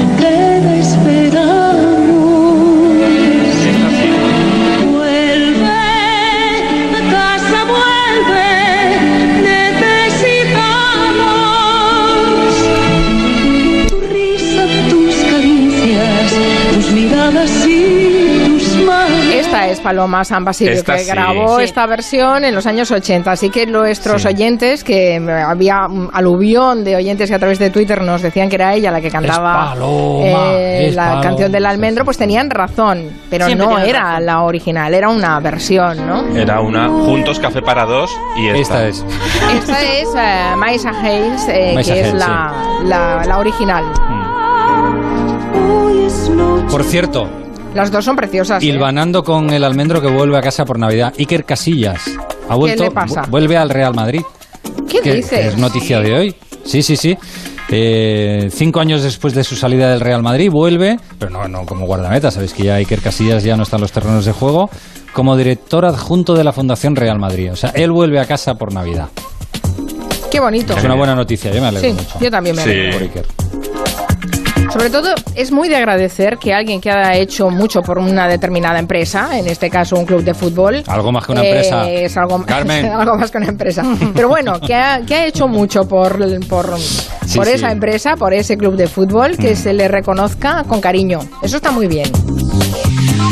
Palomas 19.87 20.27
San 20.27 20.43
Basilio, 20.43 20.73
Esta 20.73 20.95
que 20.95 20.99
sí. 21.05 21.11
grabó 21.11 21.59
Sí. 21.59 21.63
esta 21.63 21.85
versión 21.85 22.43
en 22.43 22.53
los 22.53 22.65
años 22.67 22.91
80. 22.91 23.31
Así 23.31 23.49
que 23.49 23.65
nuestros 23.65 24.23
Sí. 24.23 24.27
oyentes, 24.27 24.83
que 24.83 25.15
había 25.45 25.85
un 25.87 26.09
aluvión 26.11 26.83
de 26.83 26.97
oyentes 26.97 27.29
que 27.29 27.35
a 27.35 27.39
través 27.39 27.57
de 27.57 27.69
Twitter 27.69 28.01
nos 28.01 28.21
decían 28.21 28.49
que 28.49 28.55
era 28.55 28.73
ella 28.73 28.91
la 28.91 28.99
que 28.99 29.09
cantaba 29.09 29.69
Paloma, 29.69 30.27
eh, 30.51 30.91
la 30.93 31.03
Paloma. 31.05 31.21
canción 31.21 31.51
del 31.53 31.65
almendro, 31.65 32.03
pues 32.03 32.17
tenían 32.17 32.49
razón. 32.49 33.11
Pero 33.29 33.45
Siempre 33.45 33.65
no 33.65 33.79
era 33.79 34.01
razón. 34.03 34.25
la 34.25 34.41
original, 34.41 34.93
era 34.93 35.07
una 35.09 35.39
versión, 35.39 36.05
¿no? 36.05 36.35
Era 36.37 36.59
una 36.59 36.89
Juntos 36.89 37.39
Café 37.39 37.61
para 37.61 37.85
dos 37.85 38.11
y 38.37 38.47
esta. 38.49 38.85
Esta 38.85 38.87
es. 38.87 39.05
Esta 39.55 39.83
es 39.83 40.07
eh, 40.17 40.55
Maisa 40.57 40.89
Hayes, 41.01 41.47
eh, 41.47 41.71
Maisa 41.75 41.93
que 41.93 41.99
es 42.01 42.13
la, 42.13 43.23
la 43.25 43.37
original. 43.39 43.85
Por 46.69 46.83
cierto, 46.83 47.29
Las 47.77 47.91
dos 47.91 48.03
son 48.03 48.15
preciosas. 48.15 48.61
¿eh? 48.63 48.65
hilvanando 48.65 49.23
con 49.23 49.51
el 49.51 49.63
almendro 49.63 50.01
que 50.01 50.07
vuelve 50.09 50.37
a 50.37 50.41
casa 50.41 50.65
por 50.65 50.79
Navidad, 50.79 51.13
Iker 51.17 51.45
Casillas 51.45 52.01
ha 52.49 52.55
vuelto, 52.55 52.83
le 52.83 52.91
pasa? 52.91 53.21
vu- 53.23 53.29
vuelve 53.29 53.55
al 53.55 53.69
Real 53.69 53.93
Madrid. 53.93 54.21
¿Qué 54.89 54.99
que, 55.01 55.13
dices? 55.13 55.29
que 55.39 55.47
es 55.49 55.57
noticia 55.57 55.99
de 55.99 56.13
hoy. 56.13 56.35
Sí, 56.65 56.81
sí, 56.81 56.95
sí. 56.97 57.15
Eh, 57.69 58.47
cinco 58.51 58.79
años 58.79 59.03
después 59.03 59.33
de 59.35 59.43
su 59.43 59.55
salida 59.55 59.89
del 59.91 59.99
Real 59.99 60.23
Madrid 60.23 60.49
vuelve, 60.49 60.97
pero 61.19 61.29
no, 61.31 61.47
no 61.47 61.65
como 61.65 61.85
guardameta, 61.85 62.31
sabéis 62.31 62.53
que 62.53 62.63
ya 62.63 62.75
Iker 62.75 63.01
Casillas 63.01 63.43
ya 63.43 63.55
no 63.57 63.63
está 63.63 63.75
en 63.75 63.81
los 63.81 63.91
terrenos 63.91 64.25
de 64.25 64.31
juego, 64.31 64.69
como 65.13 65.35
director 65.37 65.85
adjunto 65.85 66.33
de 66.33 66.43
la 66.45 66.53
Fundación 66.53 66.95
Real 66.95 67.19
Madrid. 67.19 67.51
O 67.51 67.55
sea, 67.55 67.71
él 67.71 67.91
vuelve 67.91 68.19
a 68.19 68.25
casa 68.25 68.55
por 68.55 68.73
Navidad. 68.73 69.09
Qué 70.31 70.39
bonito. 70.39 70.75
Es 70.77 70.83
una 70.83 70.95
buena 70.95 71.13
noticia, 71.15 71.51
yo 71.51 71.61
me 71.61 71.67
alegro 71.67 71.89
Sí, 71.89 71.95
mucho. 71.95 72.19
yo 72.19 72.31
también 72.31 72.55
me 72.55 72.63
Sí. 72.63 72.69
alegro. 72.69 72.93
Por 72.93 73.01
Iker. 73.03 73.25
Sobre 74.71 74.89
todo, 74.89 75.15
es 75.35 75.51
muy 75.51 75.69
de 75.69 75.77
agradecer 75.77 76.37
que 76.37 76.53
alguien 76.53 76.81
que 76.81 76.91
ha 76.91 77.15
hecho 77.15 77.49
mucho 77.49 77.81
por 77.81 77.97
una 77.97 78.27
determinada 78.27 78.77
empresa, 78.79 79.37
en 79.37 79.47
este 79.47 79.69
caso 79.69 79.95
un 79.95 80.05
club 80.05 80.23
de 80.23 80.33
fútbol. 80.33 80.83
Algo 80.87 81.11
más 81.11 81.25
que 81.25 81.31
una 81.31 81.43
eh, 81.43 81.47
empresa. 81.49 81.89
Es 81.89 82.17
algo, 82.17 82.43
Carmen. 82.45 82.85
algo 82.91 83.15
más 83.17 83.31
que 83.31 83.37
una 83.37 83.47
empresa. 83.47 83.83
Pero 84.13 84.27
bueno, 84.29 84.59
que 84.59 84.75
ha, 84.75 85.01
que 85.05 85.15
ha 85.15 85.25
hecho 85.25 85.47
mucho 85.47 85.87
por, 85.87 86.17
por, 86.47 86.77
Sí, 87.25 87.37
por 87.37 87.45
sí. 87.47 87.53
esa 87.53 87.71
empresa, 87.71 88.15
por 88.17 88.33
ese 88.33 88.57
club 88.57 88.75
de 88.75 88.87
fútbol, 88.87 89.37
que 89.37 89.53
Mm. 89.53 89.55
se 89.55 89.73
le 89.73 89.87
reconozca 89.87 90.63
con 90.67 90.79
cariño. 90.81 91.19
Eso 91.41 91.57
está 91.57 91.71
muy 91.71 91.87
bien. 91.87 92.11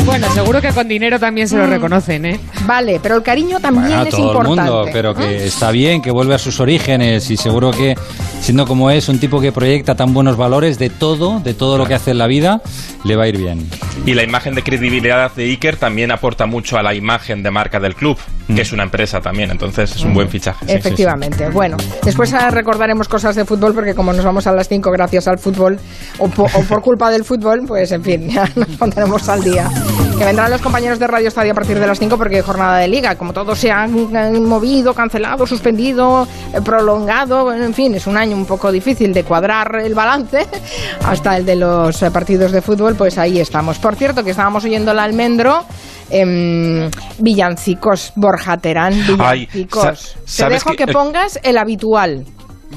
Bueno, 0.05 0.31
seguro 0.33 0.61
que 0.61 0.69
con 0.69 0.87
dinero 0.87 1.19
también 1.19 1.47
se 1.47 1.57
lo 1.57 1.65
reconocen, 1.65 2.25
¿eh? 2.25 2.39
Vale, 2.65 2.99
pero 3.01 3.15
el 3.15 3.23
cariño 3.23 3.59
también 3.59 3.87
Bueno, 3.87 4.03
es 4.03 4.09
todo 4.11 4.21
el 4.21 4.27
importante. 4.27 4.71
mundo, 4.71 4.89
pero 4.93 5.15
que 5.15 5.45
está 5.47 5.71
bien, 5.71 6.01
que 6.01 6.11
vuelve 6.11 6.35
a 6.35 6.37
sus 6.37 6.59
orígenes 6.59 7.29
y 7.31 7.37
seguro 7.37 7.71
que, 7.71 7.95
siendo 8.39 8.67
como 8.67 8.91
es, 8.91 9.09
un 9.09 9.19
tipo 9.19 9.41
que 9.41 9.51
proyecta 9.51 9.95
tan 9.95 10.13
buenos 10.13 10.37
valores 10.37 10.77
de 10.77 10.89
todo, 10.89 11.39
de 11.39 11.53
todo 11.53 11.77
lo 11.77 11.85
que 11.85 11.95
hace 11.95 12.11
en 12.11 12.19
la 12.19 12.27
vida, 12.27 12.61
le 13.03 13.15
va 13.15 13.23
a 13.23 13.27
ir 13.27 13.37
bien. 13.37 13.67
Y 14.05 14.13
la 14.13 14.23
imagen 14.23 14.53
de 14.55 14.61
credibilidad 14.63 15.31
de 15.33 15.43
Iker 15.45 15.77
también 15.77 16.11
aporta 16.11 16.45
mucho 16.45 16.77
a 16.77 16.83
la 16.83 16.93
imagen 16.93 17.41
de 17.43 17.49
marca 17.51 17.79
del 17.79 17.95
club, 17.95 18.17
que 18.53 18.61
es 18.61 18.71
una 18.71 18.83
empresa 18.83 19.21
también, 19.21 19.49
entonces 19.51 19.95
es 19.95 20.03
un 20.03 20.13
buen 20.13 20.29
fichaje. 20.29 20.65
sí. 20.65 20.73
Efectivamente. 20.73 21.49
Bueno, 21.49 21.77
después 22.03 22.31
recordaremos 22.51 23.07
cosas 23.07 23.35
de 23.35 23.45
fútbol 23.45 23.73
porque 23.73 23.95
como 23.95 24.13
nos 24.13 24.23
vamos 24.25 24.45
a 24.47 24.51
las 24.51 24.67
5 24.67 24.91
gracias 24.91 25.27
al 25.27 25.39
fútbol 25.39 25.79
o, 26.19 26.27
po- 26.27 26.47
o 26.53 26.61
por 26.63 26.81
culpa 26.81 27.09
del 27.09 27.23
fútbol, 27.23 27.63
pues 27.67 27.91
en 27.91 28.03
fin, 28.03 28.29
ya 28.33 28.47
nos 28.55 28.67
pondremos 28.77 29.27
al 29.29 29.43
día. 29.43 29.69
Que 30.17 30.23
vendrán 30.23 30.49
los 30.49 30.61
compañeros 30.61 30.97
de 30.97 31.07
Radio 31.07 31.27
Estadio 31.27 31.51
a 31.51 31.55
partir 31.55 31.77
de 31.79 31.87
las 31.87 31.99
5 31.99 32.17
porque 32.17 32.37
hay 32.37 32.41
jornada 32.41 32.77
de 32.77 32.87
liga. 32.87 33.15
Como 33.15 33.33
todo 33.33 33.53
se 33.55 33.69
ha 33.71 33.85
eh, 33.85 34.39
movido, 34.39 34.93
cancelado, 34.93 35.45
suspendido, 35.45 36.25
eh, 36.53 36.61
prolongado, 36.63 37.51
en 37.53 37.73
fin, 37.73 37.95
es 37.95 38.07
un 38.07 38.15
año 38.17 38.35
un 38.37 38.45
poco 38.45 38.71
difícil 38.71 39.13
de 39.13 39.23
cuadrar 39.23 39.75
el 39.83 39.93
balance 39.93 40.45
hasta 41.05 41.35
el 41.37 41.45
de 41.45 41.55
los 41.55 42.01
eh, 42.01 42.11
partidos 42.11 42.51
de 42.51 42.61
fútbol, 42.61 42.95
pues 42.95 43.17
ahí 43.17 43.39
estamos. 43.39 43.79
Por 43.85 43.95
cierto, 43.95 44.23
que 44.23 44.31
estábamos 44.31 44.65
oyendo 44.65 44.91
el 44.93 44.97
almendro. 44.99 45.63
em, 46.09 46.89
villancicos, 47.19 48.13
Borja 48.15 48.57
Terán, 48.57 48.93
Ay, 49.19 49.45
villancicos. 49.51 50.13
Te 50.25 50.31
¿sabes 50.31 50.63
dejo 50.63 50.71
que- 50.75 50.85
que 50.85 50.93
pongas 50.93 51.39
el 51.43 51.57
habitual. 51.59 52.25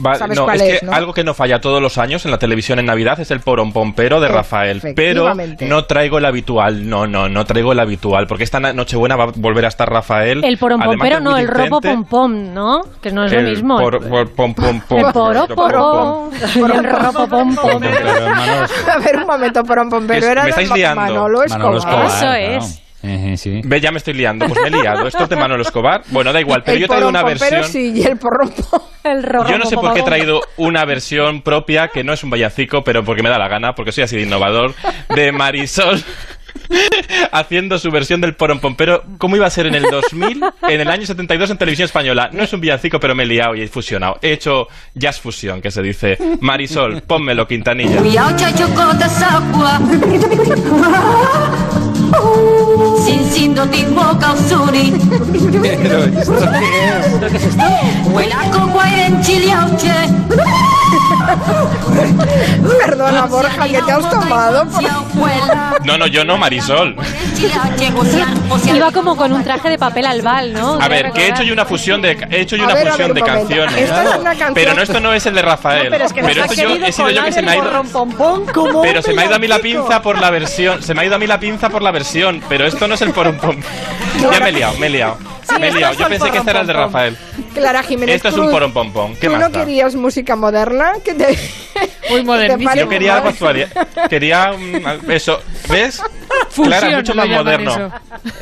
Va- 0.05 0.15
¿Sabes 0.17 0.37
no, 0.39 0.45
cuál 0.45 0.61
es, 0.61 0.63
es, 0.75 0.81
que 0.81 0.87
no? 0.87 0.93
algo 0.93 1.13
que 1.13 1.25
no 1.25 1.35
falla 1.35 1.61
todos 1.61 1.81
los 1.83 1.99
años 1.99 2.25
en 2.25 2.31
la 2.31 2.39
televisión 2.39 2.79
en 2.79 2.87
Navidad 2.87 3.19
es 3.21 3.31
el 3.31 3.41
pompero 3.73 4.21
de 4.21 4.29
Rafael. 4.29 4.81
Pero 4.95 5.33
no 5.61 5.85
traigo 5.85 6.19
el 6.19 6.25
habitual. 6.25 6.89
No, 6.89 7.07
no, 7.07 7.29
no 7.29 7.45
traigo 7.45 7.73
el 7.73 7.81
habitual. 7.81 8.27
Porque 8.27 8.45
esta 8.45 8.61
na- 8.61 8.73
Nochebuena 8.73 9.17
va 9.17 9.25
a 9.25 9.33
volver 9.35 9.65
a 9.65 9.69
estar 9.69 9.91
Rafael. 9.91 10.45
El 10.45 10.59
es 11.19 11.21
no, 11.21 11.37
el 11.37 11.49
robo 11.49 11.81
diferente. 11.81 11.89
pom 11.89 12.05
pom, 12.05 12.55
¿no? 12.55 12.81
Que 13.01 13.11
no 13.13 13.25
es 13.25 13.33
lo 13.33 13.39
El 13.41 13.47
mismo. 13.47 13.79
por- 13.79 14.09
por- 14.09 14.31
pom, 14.31 14.55
pom, 14.55 14.81
pom. 14.81 14.99
El 14.99 15.13
poro 15.13 15.47
poro. 15.49 16.31
El 16.55 16.85
robo 16.85 17.27
pom 17.29 17.55
pom. 17.55 17.81
Pero, 17.81 18.09
hermanos, 18.09 18.71
A 18.95 18.99
ver, 18.99 19.17
un 19.17 19.27
momento, 19.27 19.65
porón, 19.65 19.89
pero 20.07 20.19
Es- 20.19 20.25
era 20.33 20.41
me 20.43 20.47
de 20.47 20.51
estáis 20.51 20.69
Ma- 20.71 20.77
liando. 20.77 21.01
Manolo 21.03 21.43
Escobar. 21.43 21.59
Manolo 21.61 21.79
Escobar, 21.79 22.07
Eso 22.07 22.33
es. 22.67 22.83
Eh, 23.03 23.37
sí. 23.37 23.61
Ve, 23.65 23.81
ya 23.81 23.93
me 23.93 23.99
estoy 23.99 24.15
liando. 24.15 24.47
Pues 24.47 24.61
me 24.61 24.69
he 24.69 24.83
liado. 24.83 25.07
Esto 25.07 25.25
es 25.25 25.29
de 25.29 25.37
Manolo 25.37 25.63
Escobar. 25.63 26.03
Bueno, 26.09 26.33
da 26.33 26.41
igual, 26.41 26.63
pero 26.65 26.75
el 26.75 26.81
yo 26.81 26.85
he 26.87 26.89
traído 26.89 27.09
una 27.09 27.23
versión. 27.23 27.65
sí, 27.65 27.93
y 27.95 28.03
el 28.03 28.17
porrón 28.17 28.53
El 29.05 29.23
robo 29.23 29.49
Yo 29.49 29.59
no 29.59 29.67
sé 29.67 29.77
por 29.77 29.95
qué 29.95 30.01
he 30.01 30.05
traído 30.05 30.41
una 30.57 30.85
versión 30.85 31.43
propia 31.43 31.89
que 31.89 32.03
no 32.05 32.13
es 32.13 32.25
un 32.25 32.31
vallacico, 32.31 32.83
pero 32.83 33.05
porque 33.05 33.23
me 33.23 33.29
da 33.29 33.39
la 33.39 33.49
gana, 33.49 33.75
porque 33.75 33.93
soy 33.93 34.05
así 34.05 34.17
de 34.17 34.23
innovador, 34.23 34.75
de 35.15 35.33
Marisol 35.33 36.03
haciendo 37.33 37.79
su 37.79 37.91
versión 37.91 38.21
del 38.21 38.35
porompompero. 38.35 39.05
¿Cómo 39.19 39.37
iba 39.37 39.47
a 39.47 39.51
ser 39.51 39.67
en 39.67 39.77
el 39.77 39.85
2000? 39.85 40.43
En 40.69 40.81
el 40.81 40.89
año 40.89 41.07
72 41.07 41.51
en 41.51 41.59
televisión 41.59 41.87
española. 41.87 42.31
No 42.33 42.43
es 42.43 42.53
un 42.53 42.61
villancico, 42.61 42.99
pero 43.01 43.15
me 43.15 43.23
he 43.23 43.27
liado 43.27 43.55
y 43.55 43.63
he 43.63 43.69
fusionado. 43.69 44.19
He 44.21 44.33
hecho 44.33 44.67
jazz 44.95 45.21
fusión, 45.21 45.63
que 45.63 45.71
se 45.71 45.83
dice. 45.83 46.19
Marisol, 46.41 47.03
pónmelo, 47.03 47.47
Quintanilla. 47.47 48.03
Pero 55.63 56.05
esto 56.05 56.33
qué 56.51 57.37
es? 57.37 57.39
Perdona, 62.85 63.27
Borja, 63.27 63.67
que 63.69 63.83
te 63.83 63.93
has 63.93 64.11
tomado. 64.11 64.67
No, 65.85 65.99
no, 65.99 66.07
yo 66.07 66.25
no, 66.25 66.37
Marisol. 66.39 66.97
Iba 68.75 68.91
como 68.93 69.17
con 69.17 69.33
un 69.33 69.45
traje 69.45 69.71
de 69.71 69.79
papel 69.79 70.07
albal, 70.07 70.53
¿no? 70.53 70.79
A 70.81 70.89
ver, 70.89 71.13
que 71.13 71.27
he 71.27 71.29
hecho 71.31 71.43
yo 71.43 71.53
una 71.53 71.65
fusión 71.65 72.03
de, 72.03 72.13
he 72.31 72.41
hecho 72.41 72.57
yo 72.57 72.65
una 72.65 72.75
ver, 72.75 72.89
fusión 72.89 73.09
ver, 73.09 73.15
de 73.15 73.23
canciones. 73.23 73.77
Esta 73.77 74.03
es 74.03 74.09
una 74.19 74.31
canción- 74.31 74.55
Pero 74.55 74.75
no, 74.75 74.83
esto 74.83 75.01
no 75.01 75.13
es 75.13 75.27
el 75.27 75.35
de 75.35 75.43
Rafael. 75.43 75.89
Pero 75.91 76.05
es 76.05 76.13
que 76.13 76.23
pero 76.23 76.43
esto 76.45 76.55
yo, 76.55 76.69
querido 76.69 76.87
he 76.87 76.93
sido 76.93 77.09
yo 77.09 77.15
colar 77.17 77.27
que 77.27 77.33
se 77.33 77.43
me 77.43 77.51
ha 77.51 77.57
ido. 77.57 77.65
Pero 78.83 79.03
se 79.03 79.13
me 79.13 79.23
ha 79.23 79.27
ido 79.27 79.35
a 79.35 79.39
mí 79.39 79.47
la 79.47 79.59
pinza 79.59 80.03
por 80.03 80.19
la 80.21 80.31
versión. 80.31 80.83
Se 80.83 80.95
me 80.95 81.03
ha 81.03 81.05
ido 81.05 81.15
a 81.15 81.19
mí 81.19 81.27
la 81.27 81.39
pinza 81.41 81.69
por 81.69 81.83
la 81.83 81.91
versión. 81.91 82.08
Pero 82.49 82.67
esto 82.67 82.89
no 82.89 82.95
es 82.95 83.03
el 83.03 83.13
porum 83.13 83.37
pom. 83.37 83.57
Ya 84.33 84.41
me 84.41 84.49
he 84.49 84.53
liado, 84.53 84.77
me 84.79 84.87
he 84.87 84.91
liado. 84.91 85.17
me 85.61 85.69
he 85.69 85.73
liado. 85.73 85.95
Yo 85.95 86.09
pensé 86.09 86.31
que 86.31 86.39
este 86.39 86.51
era 86.51 86.61
el 86.63 86.67
de. 86.67 86.73
Rafael. 86.73 87.17
Clara 87.55 87.83
Jiménez 87.85 88.17
Esto 88.17 88.29
es 88.29 88.35
un 88.35 88.41
Cruz, 88.43 88.53
porom 88.53 88.73
pom 88.73 88.93
pom. 88.93 89.15
¿Qué 89.15 89.27
¿Tú 89.27 89.33
más 89.33 89.41
no 89.41 89.49
da? 89.49 89.61
querías 89.61 89.95
música 89.95 90.35
moderna? 90.35 90.95
Que 91.05 91.15
te... 91.15 91.39
Muy 92.11 92.25
pare 92.27 92.57
Yo 92.77 92.89
quería 92.89 93.17
algo 93.17 93.29
actual. 93.29 93.69
Quería 94.09 94.53
mm, 94.53 95.11
eso. 95.11 95.41
¿Ves? 95.69 96.03
Fusión, 96.59 96.79
Clara, 96.81 96.97
mucho 96.97 97.15
más 97.15 97.29
moderno. 97.29 97.71
eso. 97.71 97.91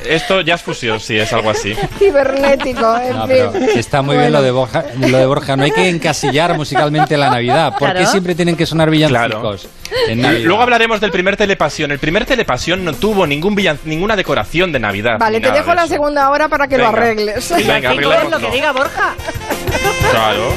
Esto 0.08 0.40
ya 0.40 0.54
es 0.54 0.62
fusión, 0.62 0.98
sí, 1.00 1.16
es 1.18 1.32
algo 1.32 1.50
así. 1.50 1.74
Cibernético, 1.98 2.96
en 2.98 3.16
No, 3.16 3.26
pero 3.26 3.52
está 3.74 4.02
muy 4.02 4.16
bien 4.16 4.32
lo 4.32 4.42
de, 4.42 4.50
Borja, 4.50 4.84
lo 4.98 5.18
de 5.18 5.26
Borja. 5.26 5.56
No 5.56 5.64
hay 5.64 5.70
que 5.70 5.88
encasillar 5.88 6.54
musicalmente 6.56 7.16
la 7.16 7.30
Navidad. 7.30 7.74
¿Por 7.78 7.88
qué 7.88 7.94
Claro. 7.96 8.10
siempre 8.10 8.34
tienen 8.34 8.56
que 8.56 8.66
sonar 8.66 8.90
villancicos? 8.90 9.68
Navidad? 10.14 10.40
Luego 10.44 10.62
hablaremos 10.62 11.00
del 11.00 11.10
primer 11.10 11.36
Telepasión. 11.36 11.90
El 11.92 11.98
primer 11.98 12.24
Telepasión 12.24 12.84
no 12.84 12.92
tuvo 12.94 13.26
ningún 13.26 13.54
villan- 13.56 13.78
ninguna 13.84 14.16
decoración 14.16 14.72
de 14.72 14.80
Navidad. 14.80 15.18
Vale, 15.18 15.40
te 15.40 15.50
dejo 15.52 15.70
de 15.70 15.76
la 15.76 15.86
segunda 15.86 16.30
hora 16.30 16.48
para 16.48 16.66
que 16.68 16.78
lo 16.78 16.88
arregles. 16.88 17.50
Venga, 17.66 17.92
es 17.92 18.30
lo 18.30 18.38
que 18.38 18.50
diga 18.50 18.72
Borja. 18.72 19.14
Claro. 20.10 20.52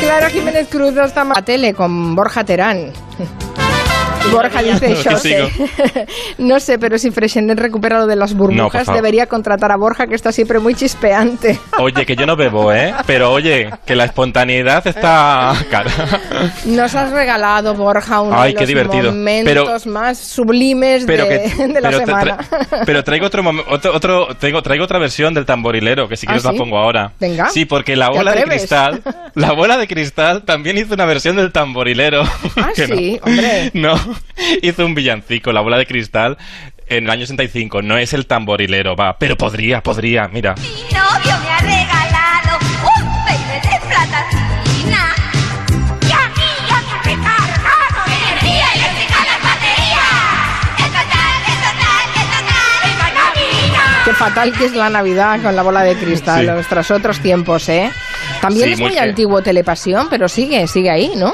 Clara 0.00 0.30
Jiménez 0.30 0.68
Cruz 0.70 0.96
hasta 0.96 1.24
la 1.24 1.42
tele 1.42 1.74
con 1.74 2.14
Borja 2.14 2.44
Terán. 2.44 2.92
Borja 4.32 4.62
dice, 4.62 4.94
yo 5.02 5.48
no 6.38 6.60
sé, 6.60 6.78
pero 6.78 6.98
si 6.98 7.10
Freixenet 7.10 7.58
recupera 7.58 8.00
lo 8.00 8.06
de 8.06 8.16
las 8.16 8.34
burbujas, 8.34 8.86
debería 8.92 9.26
contratar 9.26 9.72
a 9.72 9.76
Borja, 9.76 10.06
que 10.06 10.14
está 10.14 10.32
siempre 10.32 10.58
muy 10.58 10.74
chispeante. 10.74 11.58
Oye, 11.78 12.04
que 12.04 12.14
yo 12.16 12.26
no 12.26 12.36
bebo, 12.36 12.72
¿eh? 12.72 12.94
Pero 13.06 13.32
oye, 13.32 13.70
que 13.86 13.94
la 13.96 14.04
espontaneidad 14.04 14.86
está 14.86 15.54
cara. 15.70 15.90
Nos 16.66 16.94
has 16.94 17.10
regalado, 17.12 17.74
Borja, 17.74 18.20
uno 18.20 18.38
Ay, 18.40 18.50
de 18.52 18.56
qué 18.56 18.60
los 18.62 18.68
divertido. 18.68 19.12
momentos 19.12 19.86
más 19.86 20.18
sublimes 20.18 21.04
Pero 21.06 21.24
de, 21.24 21.42
que 21.56 21.66
de 21.68 21.80
la 21.80 21.88
pero, 21.90 21.98
semana. 22.00 22.38
tra- 22.38 22.82
pero 22.84 23.04
traigo 23.04 23.26
otro, 23.26 23.42
otro, 23.70 23.94
otro 23.94 24.28
traigo, 24.38 24.62
traigo 24.62 24.84
otra 24.84 24.98
versión 24.98 25.34
del 25.34 25.46
tamborilero 25.46 26.08
que 26.08 26.16
si 26.16 26.26
¿Ah, 26.26 26.30
quieres 26.30 26.42
sí? 26.42 26.48
la 26.52 26.54
pongo 26.54 26.78
ahora. 26.78 27.12
Venga. 27.20 27.48
Sí, 27.50 27.64
porque 27.64 27.96
la 27.96 28.10
¿Te 28.10 28.18
bola 28.18 28.32
de 28.32 28.44
cristal, 28.44 29.02
la 29.34 29.52
bola 29.52 29.76
de 29.78 29.86
cristal 29.88 30.42
también 30.42 30.76
hizo 30.78 30.94
una 30.94 31.04
versión 31.06 31.36
del 31.36 31.52
tamborilero. 31.52 32.22
Ah, 32.56 32.70
no. 32.76 32.96
sí, 32.96 33.18
hombre. 33.22 33.70
No, 33.74 33.94
hizo 34.62 34.84
un 34.86 34.94
villancico, 34.94 35.52
la 35.52 35.60
bola 35.60 35.78
de 35.78 35.86
cristal 35.86 36.36
en 36.88 37.04
el 37.04 37.10
año 37.10 37.20
65. 37.26 37.82
No 37.82 37.96
es 37.98 38.12
el 38.14 38.26
tamborilero, 38.26 38.96
va, 38.96 39.18
pero 39.18 39.36
podría, 39.36 39.82
podría, 39.82 40.28
mira. 40.28 40.54
Mi 40.56 40.82
novio 40.94 41.34
me 41.42 41.50
ha 41.50 41.58
regalado 41.58 42.58
un 42.82 43.24
peine 43.26 43.54
de 43.60 43.80
platatina. 43.86 45.14
Y 46.02 46.12
a 46.12 46.28
mí 46.36 46.50
ya 46.68 46.80
me 46.82 46.92
ha 46.92 47.02
recargado 47.02 48.04
de 48.06 48.14
energía 48.14 48.66
eléctrica 48.74 49.16
las 49.24 49.42
baterías. 49.42 50.78
Es 50.78 50.86
total, 50.86 51.42
es 51.46 51.58
total, 51.66 52.04
es 52.14 52.28
total, 52.30 52.90
es 52.90 52.98
maravilla. 52.98 54.14
fatal 54.16 54.52
que 54.52 54.64
es 54.64 54.72
la 54.74 54.88
Navidad 54.90 55.40
con 55.42 55.54
la 55.56 55.62
bola 55.62 55.82
de 55.82 55.96
cristal, 55.96 56.40
Sí. 56.40 56.46
los 56.46 56.66
tras 56.66 56.90
otros 56.90 57.20
tiempos, 57.20 57.68
¿eh? 57.68 57.90
También 58.40 58.66
Sí, 58.68 58.72
es 58.74 58.80
muy 58.80 58.90
muy- 58.90 58.98
antiguo 58.98 59.42
Telepasión, 59.42 60.08
pero 60.08 60.28
sigue, 60.28 60.66
sigue 60.68 60.90
ahí, 60.90 61.12
¿no? 61.16 61.32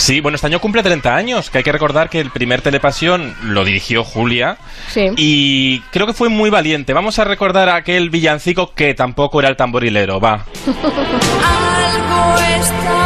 Sí, 0.00 0.20
bueno, 0.20 0.36
este 0.36 0.46
año 0.46 0.60
cumple 0.60 0.82
30 0.82 1.14
años, 1.14 1.50
que 1.50 1.58
hay 1.58 1.64
que 1.64 1.72
recordar 1.72 2.08
que 2.08 2.20
el 2.20 2.30
primer 2.30 2.62
Telepasión 2.62 3.36
lo 3.42 3.66
dirigió 3.66 4.02
Julia. 4.02 4.56
Sí. 4.88 5.10
Y 5.18 5.80
creo 5.92 6.06
que 6.06 6.14
fue 6.14 6.30
muy 6.30 6.48
valiente. 6.48 6.94
Vamos 6.94 7.18
a 7.18 7.24
recordar 7.24 7.68
a 7.68 7.76
aquel 7.76 8.08
villancico 8.08 8.72
que 8.74 8.94
tampoco 8.94 9.40
era 9.40 9.50
el 9.50 9.56
tamborilero, 9.56 10.18
va. 10.18 10.46
Algo 10.64 12.38
está 12.40 12.99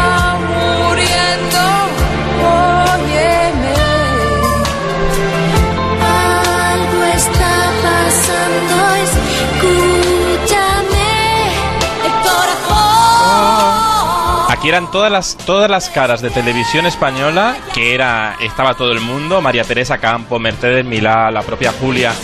Aquí 14.64 14.70
eran 14.70 14.90
todas 14.90 15.12
las, 15.12 15.36
todas 15.36 15.70
las 15.70 15.90
caras 15.90 16.22
de 16.22 16.30
televisión 16.30 16.86
española, 16.86 17.54
que 17.74 17.94
era, 17.94 18.34
estaba 18.40 18.72
todo 18.72 18.92
el 18.92 19.00
mundo, 19.00 19.42
María 19.42 19.62
Teresa 19.62 19.98
Campo, 19.98 20.38
Mercedes 20.38 20.86
Milá, 20.86 21.30
la 21.30 21.42
propia 21.42 21.70
Julia, 21.70 22.14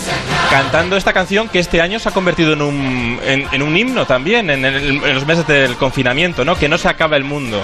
cantando 0.49 0.97
esta 0.97 1.13
canción 1.13 1.51
que 1.51 1.59
este 1.59 1.83
año 1.83 1.99
se 1.99 2.09
ha 2.09 2.13
convertido 2.13 2.55
en 2.55 2.63
un, 2.63 3.21
en, 3.23 3.63
un 3.63 3.77
himno 3.77 4.07
también, 4.07 4.49
en, 4.49 4.65
en 4.65 5.15
los 5.15 5.27
meses 5.27 5.47
del 5.47 5.77
confinamiento, 5.77 6.43
¿no? 6.47 6.57
Que 6.57 6.67
no 6.67 6.79
se 6.79 6.89
acaba 6.89 7.19
el 7.19 7.25
mundo. 7.25 7.63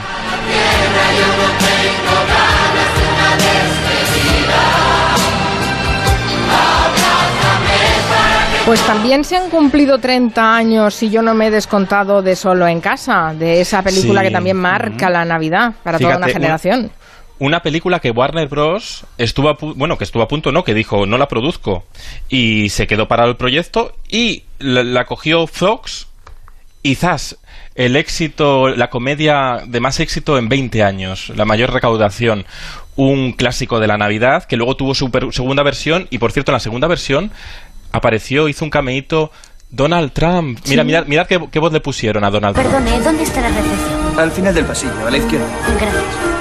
Pues 8.66 8.84
también 8.84 9.22
se 9.22 9.36
han 9.36 9.48
cumplido 9.48 9.98
30 9.98 10.56
años, 10.56 10.92
si 10.94 11.08
yo 11.08 11.22
no 11.22 11.34
me 11.34 11.46
he 11.46 11.50
descontado, 11.52 12.20
de 12.20 12.34
Solo 12.34 12.66
en 12.66 12.80
Casa, 12.80 13.32
de 13.38 13.60
esa 13.60 13.80
película 13.82 14.20
Sí. 14.22 14.26
que 14.26 14.32
también 14.32 14.56
marca 14.56 15.08
la 15.08 15.24
Navidad 15.24 15.74
para 15.84 15.98
toda 16.00 16.16
una 16.16 16.26
un- 16.26 16.32
generación. 16.32 16.90
Una 17.38 17.60
película 17.62 18.00
que 18.00 18.10
Warner 18.10 18.48
Bros. 18.48 19.04
estuvo 19.18 19.50
a 19.50 19.56
pu- 19.58 19.74
bueno, 19.76 19.96
que 19.98 20.04
estuvo 20.04 20.22
a 20.22 20.28
punto, 20.28 20.50
no, 20.50 20.64
que 20.64 20.74
dijo, 20.74 21.06
no 21.06 21.16
la 21.18 21.28
produzco. 21.28 21.84
Y 22.28 22.70
se 22.70 22.86
quedó 22.88 23.06
parado 23.06 23.30
el 23.30 23.36
proyecto 23.36 23.92
y 24.08 24.44
la, 24.58 24.82
la 24.82 25.04
cogió 25.04 25.46
Fox 25.46 26.08
y 26.82 26.94
zas, 26.96 27.36
el 27.76 27.94
éxito, 27.94 28.68
la 28.68 28.88
comedia 28.90 29.60
de 29.66 29.80
más 29.80 30.00
éxito 30.00 30.38
en 30.38 30.48
20 30.48 30.82
años, 30.82 31.30
la 31.36 31.44
mayor 31.44 31.72
recaudación. 31.72 32.46
Un 32.96 33.32
clásico 33.32 33.78
de 33.80 33.86
la 33.86 33.98
Navidad 33.98 34.44
que 34.44 34.56
luego 34.56 34.74
tuvo 34.74 34.94
su 34.94 35.10
segunda 35.30 35.62
versión 35.62 36.06
y 36.10 36.16
por 36.16 36.32
cierto 36.32 36.50
en 36.52 36.54
la 36.54 36.60
segunda 36.60 36.86
versión 36.88 37.30
apareció, 37.96 38.48
hizo 38.48 38.64
un 38.64 38.70
cameíto 38.70 39.30
Donald 39.70 40.12
Trump. 40.12 40.60
Mira, 40.66 40.82
Sí. 40.82 40.86
mirad, 40.86 41.06
mirad 41.06 41.26
qué, 41.26 41.40
qué 41.50 41.58
voz 41.58 41.72
le 41.72 41.80
pusieron 41.80 42.22
a 42.24 42.30
Donald 42.30 42.54
Trump. 42.54 42.70
Perdone, 42.70 43.00
¿dónde 43.00 43.22
está 43.24 43.40
la 43.40 43.48
recepción? 43.48 44.18
Al 44.18 44.30
final 44.30 44.54
del 44.54 44.64
pasillo, 44.64 44.92
a 45.06 45.10
la 45.10 45.16
izquierda. 45.18 45.46
Gracias. 45.80 46.35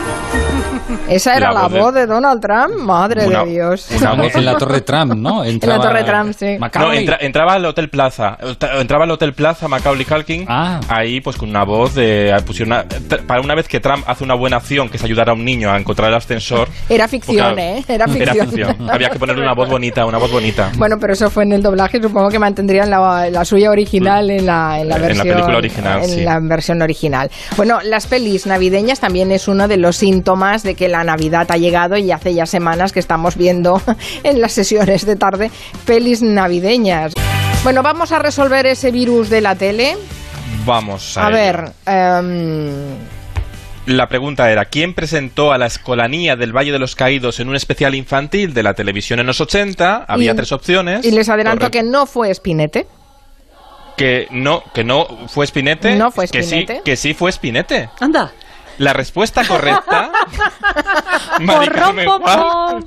Esa 1.09 1.35
era 1.37 1.47
La 1.51 1.53
la, 1.53 1.61
voz 1.63 1.73
de- 1.73 1.79
voz 1.79 1.93
de 1.95 2.05
Donald 2.05 2.41
Trump, 2.41 2.75
madre 2.81 3.25
Una- 3.27 3.43
de 3.43 3.51
Dios. 3.51 3.87
una 3.99 4.13
En, 4.25 4.37
en 4.37 4.45
la 4.45 4.57
Torre 4.57 4.81
Trump, 4.81 5.13
¿no? 5.15 5.43
En 5.45 5.59
la 5.59 5.79
Torre 5.79 6.03
Trump, 6.03 6.33
sí. 6.37 6.57
No, 6.59 6.93
entra- 6.93 7.17
entraba 7.21 7.53
al 7.53 7.65
Hotel 7.65 7.89
Plaza. 7.89 8.37
Entra- 8.41 8.79
Entraba 8.79 9.03
al 9.05 9.11
Hotel 9.11 9.33
Plaza 9.33 9.67
Macaulay 9.67 10.05
Culkin. 10.05 10.45
Ah. 10.47 10.79
Ahí, 10.89 11.21
pues 11.21 11.37
con 11.37 11.49
una 11.49 11.63
voz 11.63 11.95
de. 11.95 12.35
pusieron 12.45 12.73
una- 12.73 12.85
para 13.27 13.41
una 13.41 13.55
vez 13.55 13.67
que 13.67 13.79
Trump 13.79 14.03
hace 14.07 14.23
una 14.23 14.35
buena 14.35 14.57
acción, 14.57 14.89
que 14.89 14.97
es 14.97 15.03
ayudar 15.03 15.29
a 15.29 15.33
un 15.33 15.43
niño 15.43 15.71
a 15.71 15.77
encontrar 15.77 16.09
el 16.09 16.15
ascensor. 16.15 16.67
Era 16.89 17.07
ficción, 17.07 17.53
pues, 17.55 17.89
¿eh? 17.89 17.93
Era 17.93 18.07
ficción. 18.07 18.89
Había 18.89 19.09
que 19.09 19.17
ponerle 19.19 19.41
una 19.43 19.53
voz 19.53 19.69
bonita, 19.69 20.05
una 20.05 20.17
voz 20.17 20.31
bonita. 20.31 20.71
Bueno, 20.77 20.98
pero 21.00 21.13
eso 21.13 21.29
fue 21.29 21.43
en 21.43 21.53
el 21.53 21.63
doblaje, 21.63 22.01
supongo 22.01 22.29
que 22.29 22.39
mantendrían 22.39 22.89
la, 22.89 23.29
la 23.29 23.45
suya 23.45 23.71
original 23.71 24.29
en 24.29 24.45
la, 24.45 24.79
en 24.79 24.89
la 24.89 24.95
En 24.95 25.01
la 25.01 25.07
versión 25.07 25.27
película 25.27 25.57
original, 25.57 26.03
en 26.03 26.09
sí. 26.09 26.21
la 26.21 26.39
versión 26.41 26.81
original. 26.81 27.31
Bueno, 27.57 27.79
las 27.83 28.07
pelis 28.07 28.45
navideñas 28.45 29.00
también 29.00 29.31
es 29.31 29.48
uno 29.48 29.67
de 29.67 29.77
los 29.77 29.95
síntomas 29.98 30.63
de 30.63 30.75
que 30.75 30.88
la 30.88 31.03
Navidad 31.03 31.48
ha 31.50 31.57
llegado 31.57 31.98
y 31.98 32.11
hace 32.11 32.33
ya 32.33 32.46
semanas 32.46 32.92
que 32.92 33.00
estamos 33.00 33.35
viendo 33.35 33.81
en 34.24 34.42
las 34.42 34.51
sesiones 34.53 35.05
de 35.05 35.16
tarde 35.16 35.51
pelis 35.85 36.22
navideñas. 36.22 37.14
Bueno, 37.64 37.81
vamos 37.81 38.11
a 38.11 38.20
resolver 38.20 38.66
ese 38.68 38.92
virus 38.92 39.29
de 39.29 39.42
la 39.42 39.55
tele. 39.55 39.98
Vamos 40.66 41.18
a, 41.18 41.29
ver, 41.29 41.72
em, 41.85 42.72
La 43.88 44.07
pregunta 44.07 44.51
era: 44.51 44.66
¿quién 44.66 44.94
presentó 44.94 45.51
a 45.51 45.57
la 45.57 45.68
escolanía 45.68 46.35
del 46.35 46.55
Valle 46.55 46.72
de 46.72 46.79
los 46.79 46.96
Caídos 46.96 47.40
en 47.40 47.50
un 47.50 47.55
especial 47.55 47.94
infantil 47.96 48.53
de 48.53 48.64
la 48.64 48.74
televisión 48.74 49.20
en 49.20 49.27
los 49.27 49.42
80? 49.42 50.05
Había 50.07 50.31
Y- 50.31 50.35
tres 50.35 50.51
opciones. 50.51 51.05
y 51.05 51.11
les 51.11 51.29
adelanto 51.29 51.66
Correcto. 51.66 51.79
que 51.79 51.83
no 51.83 52.05
fue 52.05 52.33
Spinete. 52.33 52.88
que 53.98 54.27
no, 54.31 54.61
que 54.74 54.83
no 54.83 55.07
fue 55.27 55.48
Spinete. 55.48 55.96
No 55.96 56.11
fue 56.11 56.27
Que 56.27 56.44
sí, 56.44 56.50
Spinete. 56.50 56.81
que 56.83 56.96
sí 56.96 57.14
fue 57.14 57.31
Spinete. 57.31 57.90
Anda. 58.00 58.31
La 58.77 58.94
respuesta 58.94 59.46
correcta. 59.46 60.11
Porrón, 61.46 61.98
pom, 62.05 62.22
pom. 62.22 62.83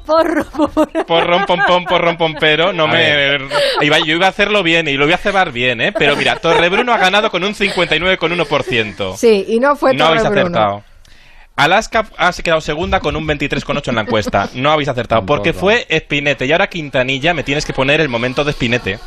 Porrón, 1.07 1.45
pom, 1.47 1.61
pom, 1.67 1.85
porrón, 1.85 2.17
pompero. 2.17 2.73
No 2.73 2.85
A 2.85 2.89
me. 2.89 3.39
Iba, 3.81 3.99
yo 3.99 4.15
iba 4.15 4.27
a 4.27 4.31
hacerlo 4.31 4.63
bien 4.63 4.89
y 4.89 4.95
lo 4.97 5.05
voy 5.05 5.15
a 5.15 5.19
cebar 5.19 5.53
bien, 5.53 5.81
¿eh? 5.81 5.93
Pero 5.93 6.17
mira, 6.17 6.37
Torrebruno 6.37 6.93
ha 6.93 6.99
ganado 6.99 7.31
con 7.31 7.43
un 7.45 7.55
59,1%. 7.55 9.17
Sí, 9.17 9.45
y 9.49 9.61
no 9.61 9.77
fue 9.77 9.95
no 9.95 10.07
habéis 10.07 10.23
Torre 10.23 10.43
Bruno. 10.43 10.59
acertado. 10.59 10.85
Alaska 11.57 12.07
ha 12.17 12.33
quedado 12.33 12.61
segunda 12.61 13.01
con 13.01 13.17
un 13.17 13.27
23,8 13.27 13.89
en 13.89 13.95
la 13.97 14.03
encuesta. 14.03 14.49
No 14.55 14.71
habéis 14.71 14.89
acertado. 14.89 15.27
Porque 15.27 15.53
fue 15.53 15.87
Espinete. 15.89 16.47
Y 16.47 16.53
ahora 16.53 16.69
Quintanilla 16.69 17.35
me 17.35 17.43
tienes 17.43 17.65
que 17.65 17.73
poner 17.73 18.01
el 18.01 18.09
momento 18.09 18.45
de 18.45 18.53
Espinete. 18.53 19.01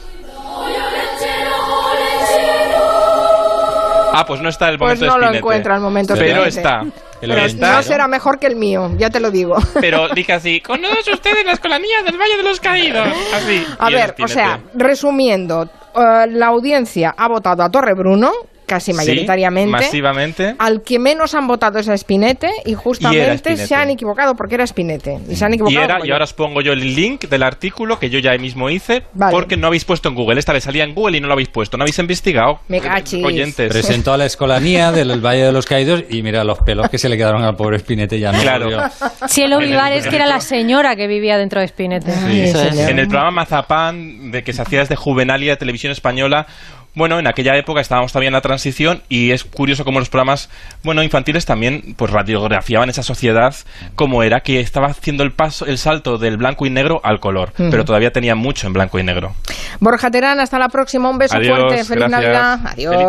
Ah, 4.13 4.25
pues 4.25 4.41
no 4.41 4.49
está 4.49 4.69
el 4.69 4.77
Pues 4.77 4.99
momento 4.99 5.17
no 5.17 5.25
de 5.25 5.31
lo 5.31 5.37
encuentra 5.37 5.75
el 5.75 5.81
momento 5.81 6.13
Pero 6.17 6.45
está. 6.45 6.81
El 7.21 7.29
Pero 7.29 7.45
está. 7.45 7.73
no 7.73 7.83
será 7.83 8.07
mejor 8.07 8.39
que 8.39 8.47
el 8.47 8.55
mío, 8.55 8.91
ya 8.97 9.09
te 9.09 9.19
lo 9.19 9.29
digo. 9.31 9.55
Pero 9.79 10.09
dije 10.09 10.33
así, 10.33 10.59
con 10.61 10.81
todos 10.81 11.07
ustedes 11.07 11.45
la 11.45 11.51
escolanía 11.53 12.01
del 12.03 12.17
Valle 12.17 12.37
de 12.37 12.43
los 12.43 12.59
Caídos. 12.59 13.07
Así. 13.35 13.65
A 13.79 13.89
ver, 13.89 14.15
o 14.23 14.27
sea, 14.27 14.59
resumiendo, 14.73 15.69
eh, 15.95 16.27
la 16.29 16.47
audiencia 16.47 17.13
ha 17.17 17.27
votado 17.27 17.63
a 17.63 17.69
Torre 17.69 17.93
Bruno, 17.93 18.31
casi 18.71 18.91
Sí, 18.93 18.97
mayoritariamente. 18.97 19.69
masivamente. 19.71 20.55
Al 20.57 20.81
que 20.81 20.97
menos 20.97 21.35
han 21.35 21.45
votado 21.45 21.77
es 21.79 21.89
a 21.89 21.97
Spinete 21.97 22.49
y 22.65 22.73
justamente 22.73 23.37
Spinete. 23.37 23.67
se 23.67 23.75
han 23.75 23.89
equivocado 23.89 24.33
porque 24.35 24.55
era 24.55 24.65
Spinete. 24.65 25.19
Y 25.29 25.35
se 25.35 25.43
han 25.43 25.51
Y, 25.51 25.55
equivocado. 25.55 25.83
era, 25.83 25.99
y 26.05 26.11
ahora 26.11 26.23
os 26.23 26.33
pongo 26.33 26.61
yo 26.61 26.71
el 26.71 26.95
link 26.95 27.25
del 27.27 27.43
artículo 27.43 27.99
que 27.99 28.09
yo 28.09 28.19
ya 28.19 28.31
mismo 28.37 28.69
hice 28.69 29.03
Vale. 29.13 29.33
porque 29.33 29.57
no 29.57 29.67
habéis 29.67 29.83
puesto 29.83 30.07
en 30.07 30.15
Google. 30.15 30.39
Esta 30.39 30.53
vez 30.53 30.63
salía 30.63 30.85
en 30.85 30.95
Google 30.95 31.17
y 31.17 31.21
no 31.21 31.27
lo 31.27 31.33
habéis 31.33 31.49
puesto. 31.49 31.75
No 31.77 31.83
habéis 31.83 31.99
investigado. 31.99 32.61
Me 32.69 32.79
cachis. 32.79 33.23
Oyentes. 33.25 33.69
Presentó 33.71 34.13
a 34.13 34.17
la 34.17 34.25
escolanía 34.25 34.91
del 34.93 35.19
Valle 35.19 35.43
de 35.45 35.51
los 35.51 35.65
Caídos 35.65 36.03
y 36.09 36.23
mira 36.23 36.43
los 36.45 36.59
pelos 36.59 36.89
que 36.89 36.97
se 36.97 37.09
le 37.09 37.17
quedaron 37.17 37.43
al 37.43 37.55
pobre 37.57 37.77
Spinete 37.79 38.19
ya 38.19 38.31
no 38.31 38.39
Claro. 38.41 38.69
Cielo 39.27 39.59
Vivar 39.59 39.91
es 39.93 40.07
que 40.07 40.15
era 40.15 40.25
la 40.27 40.39
señora 40.39 40.95
que 40.95 41.07
vivía 41.07 41.37
dentro 41.37 41.59
de 41.59 41.67
Spinete. 41.67 42.11
Sí. 42.11 42.41
Eso 42.41 42.61
es. 42.63 42.77
En 42.79 42.97
el 42.99 43.07
programa 43.07 43.31
Mazapán, 43.31 44.31
de 44.31 44.43
que 44.43 44.53
se 44.53 44.61
hacía 44.61 44.79
desde 44.79 44.95
Juvenalia 44.95 45.51
de 45.51 45.57
Televisión 45.57 45.91
Española, 45.91 46.47
bueno, 46.93 47.19
en 47.19 47.27
aquella 47.27 47.55
época 47.55 47.81
estábamos 47.81 48.11
todavía 48.11 48.27
en 48.27 48.33
la 48.33 48.41
transición 48.41 49.01
y 49.07 49.31
es 49.31 49.43
curioso 49.43 49.85
cómo 49.85 49.99
los 49.99 50.09
programas, 50.09 50.49
bueno, 50.83 51.03
infantiles 51.03 51.45
también, 51.45 51.95
pues 51.97 52.11
radiografiaban 52.11 52.89
esa 52.89 53.03
sociedad 53.03 53.55
como 53.95 54.23
era, 54.23 54.41
que 54.41 54.59
estaba 54.59 54.87
haciendo 54.87 55.23
el 55.23 55.31
paso, 55.31 55.65
el 55.65 55.77
salto 55.77 56.17
del 56.17 56.37
blanco 56.37 56.65
y 56.65 56.69
negro 56.69 56.99
al 57.03 57.19
color, 57.19 57.53
pero 57.55 57.85
todavía 57.85 58.11
tenía 58.11 58.35
mucho 58.35 58.67
en 58.67 58.73
blanco 58.73 58.99
y 58.99 59.03
negro. 59.03 59.33
Borja 59.79 60.11
Terán, 60.11 60.39
hasta 60.39 60.59
la 60.59 60.69
próxima. 60.69 61.09
Un 61.09 61.17
beso 61.17 61.37
Adiós, 61.37 61.59
fuerte. 61.59 61.83
Feliz 61.85 62.07
gracias. 62.07 62.11
Navidad. 62.11 62.59
Adiós. 62.65 62.95
Feliz 62.95 63.07